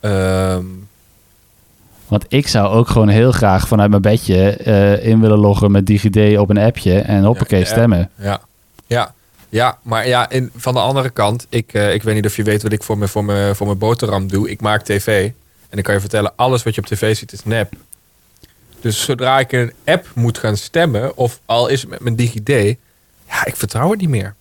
Ehm, 0.00 0.64
Want 2.08 2.24
ik 2.28 2.48
zou 2.48 2.68
ook 2.68 2.88
gewoon 2.88 3.08
heel 3.08 3.32
graag 3.32 3.68
vanuit 3.68 3.90
mijn 3.90 4.02
bedje 4.02 4.50
eh, 4.50 5.06
in 5.06 5.20
willen 5.20 5.38
loggen 5.38 5.70
met 5.70 5.86
DigiD 5.86 6.38
op 6.38 6.50
een 6.50 6.58
appje 6.58 6.98
en 7.00 7.24
hoppakee 7.24 7.58
Ja, 7.60 7.64
ja. 7.66 7.70
stemmen. 7.72 8.10
Ja, 8.14 8.40
ja, 8.86 9.14
ja 9.48 9.78
maar 9.82 10.08
ja, 10.08 10.30
in, 10.30 10.50
van 10.56 10.74
de 10.74 10.80
andere 10.80 11.10
kant, 11.10 11.46
ik, 11.48 11.72
eh, 11.72 11.94
ik 11.94 12.02
weet 12.02 12.14
niet 12.14 12.26
of 12.26 12.36
je 12.36 12.42
weet 12.42 12.62
wat 12.62 12.72
ik 12.72 12.82
voor 12.82 12.98
mijn, 12.98 13.10
voor, 13.10 13.24
mijn, 13.24 13.56
voor 13.56 13.66
mijn 13.66 13.78
boterham 13.78 14.28
doe. 14.28 14.50
Ik 14.50 14.60
maak 14.60 14.82
tv. 14.82 15.30
En 15.68 15.78
ik 15.78 15.84
kan 15.84 15.94
je 15.94 16.00
vertellen, 16.00 16.32
alles 16.36 16.62
wat 16.62 16.74
je 16.74 16.80
op 16.80 16.86
tv 16.86 17.16
ziet 17.16 17.32
is 17.32 17.44
nep. 17.44 17.72
Dus 18.86 19.04
zodra 19.04 19.38
ik 19.38 19.52
in 19.52 19.58
een 19.58 19.72
app 19.84 20.06
moet 20.14 20.38
gaan 20.38 20.56
stemmen, 20.56 21.16
of 21.16 21.40
al 21.46 21.68
is 21.68 21.80
het 21.80 21.90
met 21.90 22.00
mijn 22.00 22.16
DigiD, 22.16 22.48
ja, 23.28 23.44
ik 23.44 23.56
vertrouw 23.56 23.90
het 23.90 24.00
niet 24.00 24.08
meer. 24.08 24.34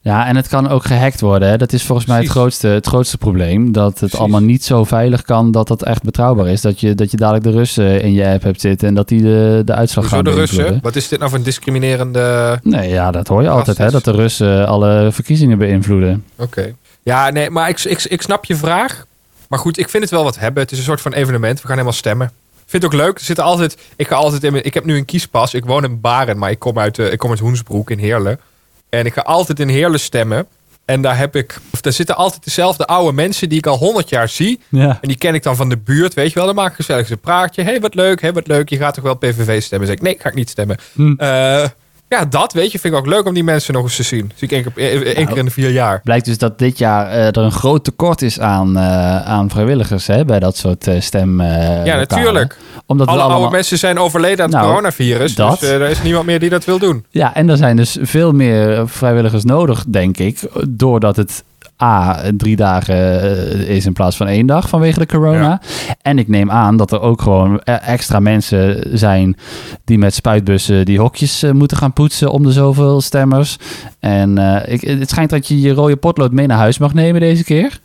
Ja, 0.00 0.26
en 0.26 0.36
het 0.36 0.48
kan 0.48 0.68
ook 0.68 0.84
gehackt 0.84 1.20
worden. 1.20 1.48
Hè? 1.48 1.56
Dat 1.56 1.72
is 1.72 1.82
volgens 1.82 2.06
mij 2.06 2.18
het 2.18 2.28
grootste, 2.28 2.68
het 2.68 2.86
grootste 2.86 3.18
probleem. 3.18 3.72
Dat 3.72 3.90
het 3.90 3.98
Precies. 3.98 4.18
allemaal 4.18 4.40
niet 4.40 4.64
zo 4.64 4.84
veilig 4.84 5.22
kan 5.22 5.50
dat 5.50 5.68
dat 5.68 5.82
echt 5.82 6.02
betrouwbaar 6.02 6.48
is. 6.48 6.60
Dat 6.60 6.80
je, 6.80 6.94
dat 6.94 7.10
je 7.10 7.16
dadelijk 7.16 7.44
de 7.44 7.50
Russen 7.50 8.02
in 8.02 8.12
je 8.12 8.26
app 8.26 8.42
hebt 8.42 8.60
zitten 8.60 8.88
en 8.88 8.94
dat 8.94 9.08
die 9.08 9.22
de, 9.22 9.62
de 9.64 9.74
uitslag 9.74 10.04
Hoezo 10.04 10.16
gaan 10.16 10.24
de 10.24 10.30
Russen? 10.30 10.56
beïnvloeden. 10.56 10.82
Wat 10.82 10.96
is 10.96 11.08
dit 11.08 11.18
nou 11.18 11.30
voor 11.30 11.38
een 11.38 11.44
discriminerende... 11.44 12.58
Nee, 12.62 12.88
ja, 12.88 13.10
dat 13.10 13.28
hoor 13.28 13.42
je 13.42 13.48
altijd, 13.48 13.78
hè? 13.78 13.90
Dat 13.90 14.04
de 14.04 14.10
Russen 14.12 14.66
alle 14.66 15.08
verkiezingen 15.12 15.58
beïnvloeden. 15.58 16.24
Oké. 16.36 16.74
Ja, 17.02 17.30
nee, 17.30 17.50
maar 17.50 17.68
ik, 17.68 17.84
ik, 17.84 18.04
ik 18.04 18.22
snap 18.22 18.44
je 18.44 18.56
vraag. 18.56 19.06
Maar 19.48 19.58
goed, 19.58 19.78
ik 19.78 19.88
vind 19.88 20.02
het 20.02 20.12
wel 20.12 20.24
wat 20.24 20.38
hebben. 20.38 20.62
Het 20.62 20.72
is 20.72 20.78
een 20.78 20.84
soort 20.84 21.00
van 21.00 21.12
evenement. 21.12 21.56
We 21.60 21.66
gaan 21.66 21.76
helemaal 21.76 21.98
stemmen. 21.98 22.32
Vind 22.66 22.82
het 22.82 22.92
ook 22.92 23.00
leuk. 23.00 23.18
Er 23.18 23.24
zitten 23.24 23.44
altijd, 23.44 23.76
ik, 23.96 24.06
ga 24.06 24.14
altijd 24.14 24.44
in 24.44 24.52
mijn, 24.52 24.64
ik 24.64 24.74
heb 24.74 24.84
nu 24.84 24.96
een 24.96 25.04
kiespas. 25.04 25.54
Ik 25.54 25.64
woon 25.64 25.84
in 25.84 26.00
Baren, 26.00 26.38
maar 26.38 26.50
ik 26.50 26.58
kom 26.58 26.78
uit, 26.78 26.98
eh, 26.98 27.12
ik 27.12 27.18
kom 27.18 27.30
uit 27.30 27.38
Hoensbroek 27.38 27.90
in 27.90 27.98
Heerlen. 27.98 28.40
En 28.88 29.06
ik 29.06 29.12
ga 29.12 29.20
altijd 29.20 29.60
in 29.60 29.68
Heerlen 29.68 30.00
stemmen. 30.00 30.46
En 30.84 31.00
daar 31.00 31.18
heb 31.18 31.36
ik, 31.36 31.58
of 31.72 31.80
daar 31.80 31.92
zitten 31.92 32.16
altijd 32.16 32.44
dezelfde 32.44 32.86
oude 32.86 33.12
mensen 33.12 33.48
die 33.48 33.58
ik 33.58 33.66
al 33.66 33.76
honderd 33.76 34.08
jaar 34.08 34.28
zie. 34.28 34.60
Ja. 34.68 34.98
En 35.00 35.08
die 35.08 35.16
ken 35.16 35.34
ik 35.34 35.42
dan 35.42 35.56
van 35.56 35.68
de 35.68 35.76
buurt, 35.76 36.14
weet 36.14 36.28
je 36.28 36.34
wel. 36.34 36.46
Dan 36.46 36.54
maak 36.54 36.70
ik 36.70 36.76
gezellig 36.76 37.10
een 37.10 37.18
praatje. 37.18 37.62
Hé, 37.62 37.70
hey, 37.70 37.80
wat 37.80 37.94
leuk, 37.94 38.20
hé, 38.20 38.32
wat 38.32 38.46
leuk. 38.46 38.68
Je 38.68 38.76
gaat 38.76 38.94
toch 38.94 39.04
wel 39.04 39.14
PVV 39.14 39.62
stemmen? 39.62 39.88
Zeg 39.88 39.96
ik, 39.96 40.02
nee, 40.02 40.16
ga 40.18 40.28
ik 40.28 40.34
niet 40.34 40.50
stemmen. 40.50 40.76
Hm. 40.92 41.14
Eh, 41.16 41.64
ja, 42.08 42.24
dat, 42.24 42.52
weet 42.52 42.72
je, 42.72 42.78
vind 42.78 42.94
ik 42.94 43.00
ook 43.00 43.06
leuk 43.06 43.26
om 43.26 43.34
die 43.34 43.44
mensen 43.44 43.74
nog 43.74 43.82
eens 43.82 43.96
te 43.96 44.02
zien. 44.02 44.32
Zie 44.34 44.48
ik 44.48 44.54
één 44.54 44.62
keer, 44.72 44.72
één 45.04 45.16
één 45.16 45.26
keer 45.26 45.36
in 45.36 45.44
de 45.44 45.50
vier 45.50 45.70
jaar. 45.70 46.00
Blijkt 46.04 46.24
dus 46.24 46.38
dat 46.38 46.58
dit 46.58 46.78
jaar 46.78 47.06
eh, 47.08 47.26
er 47.26 47.38
een 47.38 47.52
groot 47.52 47.84
tekort 47.84 48.22
is 48.22 48.40
aan, 48.40 48.76
eh, 48.76 49.24
aan 49.26 49.50
vrijwilligers 49.50 50.06
hè, 50.06 50.24
bij 50.24 50.38
dat 50.40 50.56
soort 50.56 50.86
eh 50.86 51.00
stem. 51.00 51.42
Ja, 51.42 51.74
lokalen. 51.76 51.98
natuurlijk. 52.08 52.56
Omdat 52.86 53.06
Alle 53.06 53.18
allemaal... 53.20 53.38
oude 53.40 53.54
mensen 53.56 53.78
zijn 53.78 53.98
overleden 53.98 54.38
aan 54.44 54.50
het 54.50 54.54
Nou, 54.60 54.66
coronavirus. 54.68 55.34
dat. 55.34 55.60
Dus 55.60 55.68
er 55.68 55.80
is 55.88 56.02
niemand 56.02 56.26
meer 56.26 56.38
die 56.38 56.50
dat 56.50 56.64
wil 56.64 56.78
doen. 56.78 57.04
Ja, 57.10 57.34
en 57.34 57.48
er 57.48 57.56
zijn 57.56 57.76
dus 57.76 57.98
veel 58.00 58.32
meer 58.32 58.88
vrijwilligers 58.88 59.44
nodig, 59.44 59.84
denk 59.88 60.18
ik. 60.18 60.40
Doordat 60.68 61.16
het 61.16 61.44
A, 61.82 62.20
drie 62.36 62.56
dagen 62.56 63.20
eh, 63.20 63.76
is 63.76 63.86
in 63.86 63.92
plaats 63.92 64.16
van 64.16 64.26
één 64.26 64.46
dag 64.46 64.68
vanwege 64.68 64.98
de 64.98 65.06
corona. 65.06 65.60
En 66.02 66.18
ik 66.18 66.28
neem 66.28 66.50
aan 66.50 66.76
dat 66.76 66.92
er 66.92 67.00
ook 67.00 67.22
gewoon 67.22 67.60
eh, 67.60 67.88
extra 67.88 68.20
mensen 68.20 68.98
zijn 68.98 69.36
die 69.84 69.98
met 69.98 70.14
spuitbussen 70.14 70.84
die 70.84 70.98
hokjes 70.98 71.42
eh, 71.42 71.50
moeten 71.50 71.76
gaan 71.76 71.92
poetsen 71.92 72.30
om 72.30 72.42
de 72.42 72.52
zoveel 72.52 73.00
stemmers. 73.00 73.58
En 74.00 74.38
ik, 74.66 74.80
het 74.80 75.10
schijnt 75.10 75.30
dat 75.30 75.48
je 75.48 75.60
je 75.60 75.72
rode 75.72 75.96
potlood 75.96 76.32
mee 76.32 76.46
naar 76.46 76.58
huis 76.58 76.78
mag 76.78 76.94
nemen 76.94 77.20
deze 77.20 77.44
keer. 77.44 77.80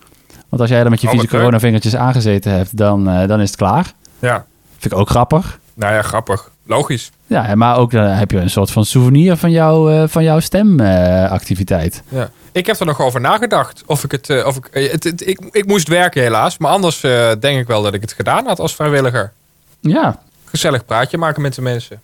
Want 0.49 0.61
als 0.61 0.71
jij 0.71 0.79
er 0.79 0.89
met 0.89 1.01
je 1.01 1.07
vieze 1.07 1.23
leuk. 1.23 1.31
coronavingertjes 1.31 1.95
aangezeten 1.95 2.51
hebt, 2.51 2.77
dan, 2.77 3.03
dan 3.03 3.41
is 3.41 3.47
het 3.47 3.57
klaar. 3.57 3.91
Ja. 4.19 4.45
Vind 4.77 4.93
ik 4.93 4.99
ook 4.99 5.09
grappig. 5.09 5.59
Nou 5.73 5.93
ja, 5.93 6.01
grappig. 6.01 6.51
Logisch. 6.65 7.11
Ja, 7.31 7.55
maar 7.55 7.77
ook 7.77 7.91
dan 7.91 8.03
heb 8.03 8.31
je 8.31 8.37
een 8.37 8.49
soort 8.49 8.71
van 8.71 8.85
souvenir 8.85 9.37
van, 9.37 9.51
jou, 9.51 9.93
eh, 9.93 10.03
van 10.07 10.23
jouw 10.23 10.39
stemactiviteit. 10.39 12.03
Ja. 12.09 12.29
Ik 12.51 12.65
heb 12.65 12.79
er 12.79 12.85
nog 12.85 13.01
over 13.01 13.21
nagedacht. 13.21 13.83
Of 13.85 14.03
ik 14.03 14.11
het. 14.11 14.29
eh, 14.29 14.45
of 14.47 14.55
ik, 14.57 14.65
eh, 14.65 14.91
het, 14.91 15.03
het- 15.03 15.27
ik, 15.27 15.39
ik 15.51 15.65
moest 15.65 15.87
werken, 15.87 16.21
helaas. 16.21 16.57
Maar 16.57 16.71
anders 16.71 17.03
eh, 17.03 17.31
denk 17.39 17.59
ik 17.59 17.67
wel 17.67 17.81
dat 17.81 17.93
ik 17.93 18.01
het 18.01 18.13
gedaan 18.13 18.45
had 18.45 18.59
als 18.59 18.75
vrijwilliger. 18.75 19.31
ja, 19.79 20.19
Gezellig 20.45 20.85
praatje 20.85 21.17
maken 21.17 21.41
met 21.41 21.55
de 21.55 21.61
mensen. 21.61 21.99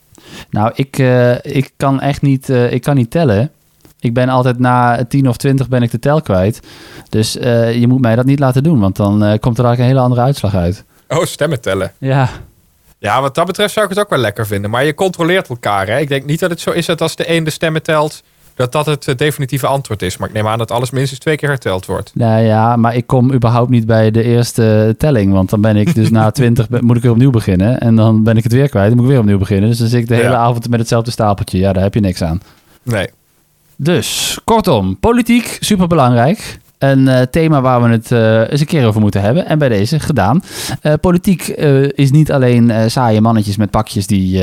Nou, 0.50 0.72
ik, 0.76 0.98
eh, 1.00 1.36
ik 1.46 1.72
kan 1.78 2.02
echt 2.02 2.22
niet, 2.22 2.50
eh, 2.50 2.72
ik 2.72 2.82
kan 2.82 2.96
niet 2.96 3.12
tellen. 3.12 3.52
Ik 4.00 4.14
ben 4.14 4.30
altijd 4.30 4.60
na 4.60 5.06
10 5.06 5.28
of 5.30 5.38
20 5.38 5.68
ben 5.70 5.82
ik 5.84 5.92
de 5.92 6.00
tel 6.00 6.22
kwijt. 6.22 6.60
Dus 7.10 7.38
eh, 7.38 7.80
je 7.80 7.88
moet 7.88 8.02
mij 8.02 8.16
dat 8.16 8.26
niet 8.26 8.40
laten 8.40 8.64
doen, 8.64 8.80
want 8.80 8.96
dan 8.96 9.24
eh, 9.24 9.40
komt 9.40 9.58
er 9.58 9.66
eigenlijk 9.66 9.80
een 9.80 9.86
hele 9.86 10.00
andere 10.00 10.22
uitslag 10.22 10.56
uit. 10.56 10.84
Oh, 11.08 11.24
stemmen 11.26 11.62
tellen. 11.62 11.92
Ja, 11.98 12.30
Ja, 13.00 13.22
wat 13.22 13.36
dat 13.36 13.46
betreft 13.46 13.74
zou 13.74 13.86
ik 13.86 13.92
het 13.92 14.04
ook 14.04 14.10
wel 14.10 14.20
lekker 14.20 14.48
vinden. 14.48 14.70
Maar 14.70 14.86
je 14.86 14.94
controleert 14.94 15.50
elkaar. 15.50 15.88
Hè? 15.88 16.00
Ik 16.00 16.08
denk 16.08 16.26
niet 16.26 16.40
dat 16.40 16.50
het 16.50 16.60
zo 16.60 16.72
is 16.72 16.86
dat 16.86 17.02
als 17.02 17.16
de 17.16 17.32
een 17.36 17.44
de 17.44 17.50
stemmen 17.50 17.84
telt. 17.84 18.24
dat 18.56 18.72
dat 18.72 18.86
het 18.86 19.08
eh, 19.08 19.16
definitieve 19.16 19.68
antwoord 19.68 20.02
is. 20.02 20.18
Maar 20.18 20.28
ik 20.28 20.34
neem 20.34 20.48
aan 20.48 20.58
dat 20.58 20.72
alles 20.72 20.90
minstens 20.92 21.20
twee 21.20 21.36
keer 21.36 21.50
herteld 21.50 21.86
wordt. 21.86 22.12
nou 22.14 22.42
ja, 22.44 22.76
maar 22.76 22.96
ik 22.96 23.08
kom 23.08 23.34
überhaupt 23.34 23.70
niet 23.70 23.86
bij 23.86 24.12
de 24.12 24.24
eerste 24.24 24.96
telling. 24.98 25.32
Want 25.34 25.50
dan 25.50 25.62
ben 25.62 25.76
ik 25.76 25.96
dus 25.96 26.10
na 26.10 26.32
20 26.42 26.70
be- 26.70 26.82
moet 26.84 26.96
ik 26.96 27.02
weer 27.02 27.12
opnieuw 27.12 27.30
beginnen. 27.32 27.80
En 27.80 27.96
dan 27.96 28.24
ben 28.24 28.38
ik 28.38 28.44
het 28.44 28.52
weer 28.54 28.70
kwijt, 28.70 28.88
dan 28.88 28.96
moet 28.96 29.06
ik 29.06 29.12
weer 29.12 29.20
opnieuw 29.22 29.38
beginnen. 29.38 29.70
Dus 29.70 29.78
dan 29.80 29.88
zit 29.88 30.02
ik 30.02 30.08
de 30.08 30.16
Ja. 30.16 30.22
hele 30.22 30.36
avond 30.36 30.70
met 30.70 30.80
hetzelfde 30.80 31.12
stapeltje. 31.12 31.58
Ja, 31.58 31.74
daar 31.74 31.84
heb 31.84 31.94
je 31.94 32.00
niks 32.00 32.22
aan. 32.24 32.42
Nee. 32.84 33.08
Dus, 33.76 34.40
kortom, 34.44 35.00
politiek, 35.00 35.58
superbelangrijk. 35.60 36.60
Een 36.78 37.08
eh, 37.08 37.22
thema 37.22 37.62
waar 37.62 37.82
we 37.82 37.90
het 37.90 38.12
eh, 38.12 38.52
eens 38.52 38.60
een 38.60 38.66
keer 38.66 38.88
over 38.88 39.02
moeten 39.02 39.22
hebben. 39.22 39.46
En 39.46 39.60
bij 39.60 39.70
deze 39.70 40.00
gedaan. 40.00 40.42
Eh, 40.82 40.94
politiek 41.02 41.48
is 41.96 42.12
niet 42.12 42.32
alleen 42.32 42.92
saaie 42.92 43.22
mannetjes 43.22 43.58
met 43.58 43.70
pakjes 43.70 44.08
die 44.08 44.40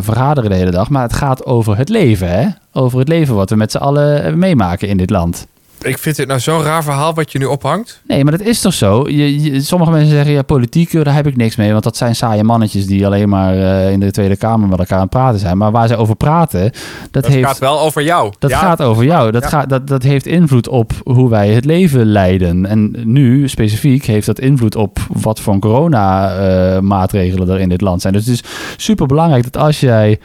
vergaderen 0.00 0.50
de 0.50 0.56
hele 0.56 0.70
dag. 0.70 0.90
Maar 0.90 1.02
het 1.02 1.12
gaat 1.12 1.46
over 1.46 1.76
het 1.76 1.88
leven, 1.88 2.28
hè? 2.30 2.46
Over 2.72 2.98
het 2.98 3.08
leven 3.08 3.34
wat 3.34 3.50
we 3.50 3.56
met 3.56 3.70
z'n 3.70 3.78
allen 3.78 4.38
meemaken 4.38 4.88
in 4.88 4.96
dit 4.96 5.10
land. 5.10 5.46
Ik 5.82 5.98
vind 5.98 6.16
dit 6.16 6.26
nou 6.26 6.40
zo'n 6.40 6.62
raar 6.62 6.82
verhaal 6.84 7.14
wat 7.14 7.32
je 7.32 7.38
nu 7.38 7.44
ophangt. 7.44 8.00
Nee, 8.06 8.22
maar 8.24 8.38
dat 8.38 8.46
is 8.46 8.60
toch 8.60 8.72
zo? 8.74 9.08
Je, 9.08 9.42
je- 9.42 9.60
sommige 9.60 9.90
mensen 9.90 10.10
zeggen, 10.10 10.32
ja, 10.32 10.42
politiek, 10.42 10.94
eh, 10.94 11.04
daar 11.04 11.14
heb 11.14 11.26
ik 11.26 11.36
niks 11.36 11.56
mee. 11.56 11.72
Want 11.72 11.84
dat 11.84 11.96
zijn 11.96 12.16
saaie 12.16 12.44
mannetjes 12.44 12.86
die 12.86 13.06
alleen 13.06 13.28
maar 13.28 13.54
eh, 13.58 13.90
in 13.90 14.00
de 14.00 14.10
Tweede 14.10 14.36
Kamer 14.36 14.68
met 14.68 14.78
elkaar 14.78 14.94
aan 14.96 15.00
het 15.02 15.10
praten 15.10 15.38
zijn. 15.40 15.58
Maar 15.58 15.70
waar 15.70 15.88
ze 15.88 15.96
over 15.96 16.16
praten, 16.16 16.60
dat, 16.62 17.22
Dat 17.22 17.26
heeft... 17.26 17.46
gaat 17.46 17.58
wel 17.58 17.80
over 17.80 18.02
jou. 18.02 18.32
Dat 18.38 18.50
Ja, 18.50 18.58
gaat 18.58 18.82
over 18.82 19.04
jou. 19.04 19.30
Dat, 19.30 19.42
Ja. 19.42 19.48
gaat, 19.48 19.68
dat, 19.68 19.86
dat 19.86 20.02
heeft 20.02 20.26
invloed 20.26 20.68
op 20.68 20.92
hoe 21.04 21.28
wij 21.30 21.48
het 21.48 21.64
leven 21.64 22.06
leiden. 22.06 22.66
En 22.66 22.94
nu 23.04 23.48
specifiek 23.48 24.04
heeft 24.04 24.26
dat 24.26 24.38
invloed 24.40 24.76
op 24.76 24.98
wat 25.08 25.40
voor 25.40 25.58
corona-maatregelen 25.58 27.48
er 27.48 27.60
in 27.60 27.68
dit 27.68 27.80
land 27.80 28.00
zijn. 28.00 28.12
Dus 28.12 28.26
het 28.26 28.34
is 28.34 28.42
super 28.76 29.06
belangrijk 29.06 29.44
dat 29.52 29.56
als 29.62 29.80
jij 29.80 30.18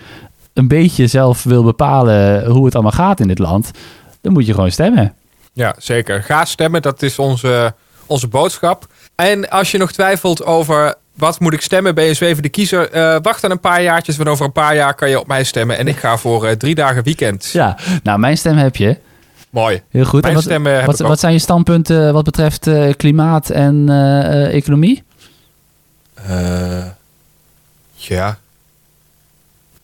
een 0.53 0.67
beetje 0.67 1.07
zelf 1.07 1.43
wil 1.43 1.63
bepalen 1.63 2.45
hoe 2.45 2.65
het 2.65 2.73
allemaal 2.73 2.91
gaat 2.91 3.19
in 3.19 3.27
dit 3.27 3.39
land, 3.39 3.71
dan 4.21 4.33
moet 4.33 4.45
je 4.45 4.53
gewoon 4.53 4.71
stemmen. 4.71 5.13
Ja, 5.53 5.75
zeker. 5.77 6.23
Ga 6.23 6.45
stemmen, 6.45 6.81
dat 6.81 7.01
is 7.01 7.19
onze, 7.19 7.73
onze 8.05 8.27
boodschap. 8.27 8.87
En 9.15 9.49
als 9.49 9.71
je 9.71 9.77
nog 9.77 9.91
twijfelt 9.91 10.45
over 10.45 10.95
wat 11.15 11.39
moet 11.39 11.53
ik 11.53 11.61
stemmen, 11.61 11.95
ben 11.95 12.03
je 12.03 12.13
zwevende 12.13 12.49
kiezer. 12.49 12.89
eh, 12.91 13.17
wacht 13.21 13.41
dan 13.41 13.51
een 13.51 13.59
paar 13.59 13.81
jaartjes, 13.81 14.17
want 14.17 14.29
over 14.29 14.45
een 14.45 14.51
paar 14.51 14.75
jaar 14.75 14.93
kan 14.93 15.09
je 15.09 15.19
op 15.19 15.27
mij 15.27 15.43
stemmen. 15.43 15.77
En 15.77 15.87
ik 15.87 15.97
ga 15.97 16.17
voor 16.17 16.45
eh, 16.45 16.55
drie 16.55 16.75
dagen 16.75 17.03
weekend. 17.03 17.49
Ja, 17.51 17.77
nou, 18.03 18.19
mijn 18.19 18.37
stem 18.37 18.57
heb 18.57 18.75
je. 18.75 18.97
Mooi. 19.49 19.81
Heel 19.89 20.05
goed. 20.05 20.13
En 20.15 20.21
Mijn 20.21 20.33
wat, 20.33 20.43
stem 20.43 20.67
eh, 20.67 20.75
heb 20.75 20.85
wat, 20.85 20.99
wat 20.99 21.19
zijn 21.19 21.33
je 21.33 21.39
standpunten 21.39 22.13
wat 22.13 22.23
betreft 22.23 22.69
klimaat 22.97 23.49
en 23.49 23.89
economie? 24.51 25.03
Ja, 27.93 28.37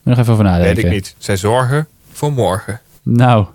Moet 0.04 0.16
nog 0.16 0.18
even 0.18 0.34
over 0.34 0.46
nadenken. 0.46 0.76
weet 0.76 0.86
ik 0.86 0.92
niet. 0.92 1.16
Zij 1.18 1.38
zorgen 1.38 1.88
voor 2.12 2.32
morgen. 2.32 2.80
Nou. 3.04 3.46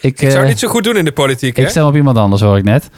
Ik 0.00 0.18
zou 0.18 0.32
eh, 0.32 0.38
het 0.38 0.48
niet 0.48 0.58
zo 0.58 0.68
goed 0.68 0.84
doen 0.84 0.96
in 0.96 1.04
de 1.04 1.12
politiek, 1.12 1.56
hè? 1.56 1.62
Ik 1.62 1.68
stem 1.68 1.86
op 1.86 1.94
iemand 1.96 2.16
anders, 2.16 2.42
hoor 2.42 2.56
ik 2.56 2.64
net. 2.64 2.88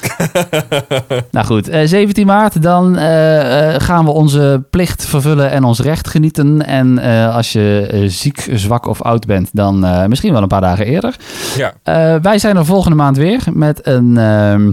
nou 1.31 1.47
goed, 1.47 1.69
eh, 1.69 1.87
17 1.87 2.27
maart, 2.27 2.62
dan 2.62 2.97
eh, 2.97 3.75
eh, 3.75 3.81
gaan 3.81 4.05
we 4.05 4.11
onze 4.11 4.62
plicht 4.71 5.07
vervullen 5.07 5.51
en 5.51 5.64
ons 5.64 5.81
recht 5.81 6.09
genieten. 6.09 6.67
En 6.67 6.99
eh, 6.99 7.35
als 7.35 7.53
je 7.53 7.88
eh, 7.90 8.03
ziek, 8.07 8.49
zwak 8.55 8.87
of 8.87 9.03
oud 9.03 9.27
bent, 9.27 9.49
dan 9.53 9.85
eh, 9.85 10.07
misschien 10.07 10.33
wel 10.33 10.43
een 10.43 10.49
paar 10.49 10.61
dagen 10.61 10.87
eerder. 10.87 11.17
Ja. 11.57 11.73
Eh, 11.83 12.14
wij 12.23 12.38
zijn 12.38 12.57
er 12.57 12.64
volgende 12.64 12.97
maand 12.97 13.17
weer 13.17 13.43
met 13.53 13.87
een, 13.87 14.17
ehm, 14.19 14.73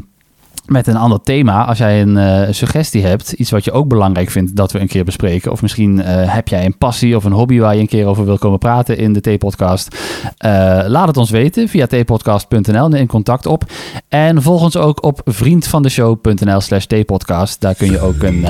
met 0.72 0.88
een 0.88 0.96
ander 0.96 1.22
thema. 1.22 1.66
Als 1.66 1.78
jij 1.78 2.02
een 2.02 2.18
eh, 2.18 2.48
suggestie 2.54 3.06
hebt, 3.06 3.32
iets 3.32 3.52
wat 3.52 3.64
je 3.64 3.72
ook 3.72 3.88
belangrijk 3.88 4.30
vindt 4.30 4.56
dat 4.56 4.72
we 4.72 4.80
een 4.80 4.88
keer 4.88 5.04
bespreken. 5.04 5.52
Of 5.52 5.62
misschien 5.62 6.02
eh, 6.02 6.34
heb 6.34 6.48
jij 6.48 6.66
een 6.66 6.78
passie 6.78 7.16
of 7.16 7.24
een 7.24 7.32
hobby 7.32 7.60
waar 7.60 7.76
je 7.76 7.82
een 7.82 7.88
keer 7.88 8.06
over 8.06 8.26
wil 8.26 8.38
komen 8.38 8.60
praten 8.60 8.98
in 8.98 9.14
de 9.14 9.20
T-podcast. 9.20 9.98
Eh, 10.38 10.52
laat 10.88 11.08
het 11.08 11.18
ons 11.18 11.30
weten 11.30 11.68
via 11.68 11.88
tpodcast.nl. 11.88 12.88
Neem 12.88 13.08
contact 13.08 13.46
op. 13.46 13.64
En 14.10 14.42
volg 14.42 14.62
ons 14.62 14.78
ook 14.78 15.04
op 15.04 15.22
vriendvandeshow.nl 15.26 16.62
slash 16.62 16.86
tpodcast. 16.86 17.62
Daar 17.62 17.76
kun 17.76 17.92
je 17.92 18.00
ook 18.00 18.24
een, 18.24 18.46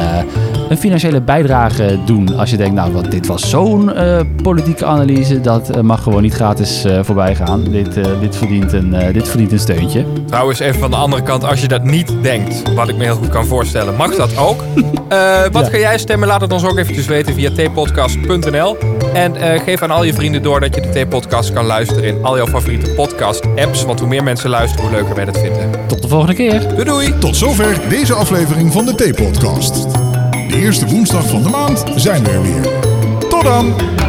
een 0.72 0.78
financiële 0.78 1.22
bijdrage 1.22 2.00
doen. 2.06 2.38
Als 2.38 2.50
je 2.50 2.58
denkt, 2.58 2.76
nou, 2.76 2.92
wat, 2.92 3.12
dit 3.12 3.28
was 3.28 3.50
zo'n 3.50 3.94
eh, 3.94 4.20
politieke 4.44 4.86
analyse. 4.86 5.42
Dat 5.42 5.70
eh, 5.70 5.82
mag 5.82 6.04
gewoon 6.04 6.22
niet 6.22 6.34
gratis 6.34 6.84
eh, 6.84 7.00
voorbij 7.04 7.36
gaan. 7.36 7.64
Dit, 7.64 7.98
eh, 7.98 8.06
dit, 8.22 8.36
verdient 8.36 8.74
een, 8.74 8.94
eh, 8.94 9.14
dit 9.14 9.28
verdient 9.28 9.52
een 9.52 9.60
steuntje. 9.60 10.06
Trouwens, 10.28 10.60
even 10.60 10.80
van 10.80 10.90
de 10.90 10.96
andere 10.96 11.22
kant, 11.24 11.44
als 11.46 11.62
je 11.62 11.68
dat 11.68 11.84
niet 11.84 12.14
denkt, 12.22 12.74
wat 12.76 12.90
ik 12.90 12.96
me 12.98 13.04
heel 13.04 13.16
goed 13.16 13.30
kan 13.30 13.46
voorstellen, 13.46 13.96
mag 13.96 14.16
dat 14.16 14.38
ook. 14.38 14.64
Eh, 15.12 15.42
wat 15.52 15.66
Ja. 15.66 15.72
ga 15.72 15.78
jij 15.78 15.98
stemmen? 15.98 16.28
Laat 16.28 16.42
het 16.42 16.54
ons 16.54 16.66
ook 16.66 16.78
eventjes 16.78 17.06
weten 17.06 17.34
via 17.34 17.50
tpodcast.nl. 17.52 18.78
En 19.14 19.36
eh, 19.36 19.62
geef 19.64 19.82
aan 19.82 19.92
al 19.92 20.04
je 20.04 20.14
vrienden 20.14 20.42
door 20.44 20.60
dat 20.60 20.76
je 20.76 20.82
de 20.82 21.04
T-podcast 21.06 21.54
kan 21.54 21.66
luisteren 21.66 22.04
in 22.04 22.24
al 22.24 22.38
jouw 22.38 22.48
favoriete 22.48 22.90
podcast-apps. 22.90 23.84
Want 23.86 24.00
hoe 24.00 24.08
meer 24.10 24.24
mensen 24.24 24.50
luisteren, 24.50 24.86
hoe 24.86 24.96
leuker 24.96 25.16
wij 25.16 25.26
dat 25.26 25.38
vinden. 25.40 25.70
Tot 25.88 26.02
de 26.02 26.08
volgende 26.08 26.34
keer. 26.36 26.68
Doei 26.70 26.84
doei! 26.84 27.14
Tot 27.20 27.36
zover 27.36 27.80
deze 27.90 28.14
aflevering 28.14 28.72
van 28.74 28.86
de 28.86 28.94
T-podcast. 28.96 29.88
De 30.52 30.58
eerste 30.58 30.86
woensdag 30.86 31.28
van 31.28 31.44
de 31.44 31.50
maand 31.50 31.84
zijn 31.96 32.24
we 32.24 32.30
er 32.30 32.42
weer. 32.42 32.62
Tot 33.30 33.44
dan! 33.44 34.01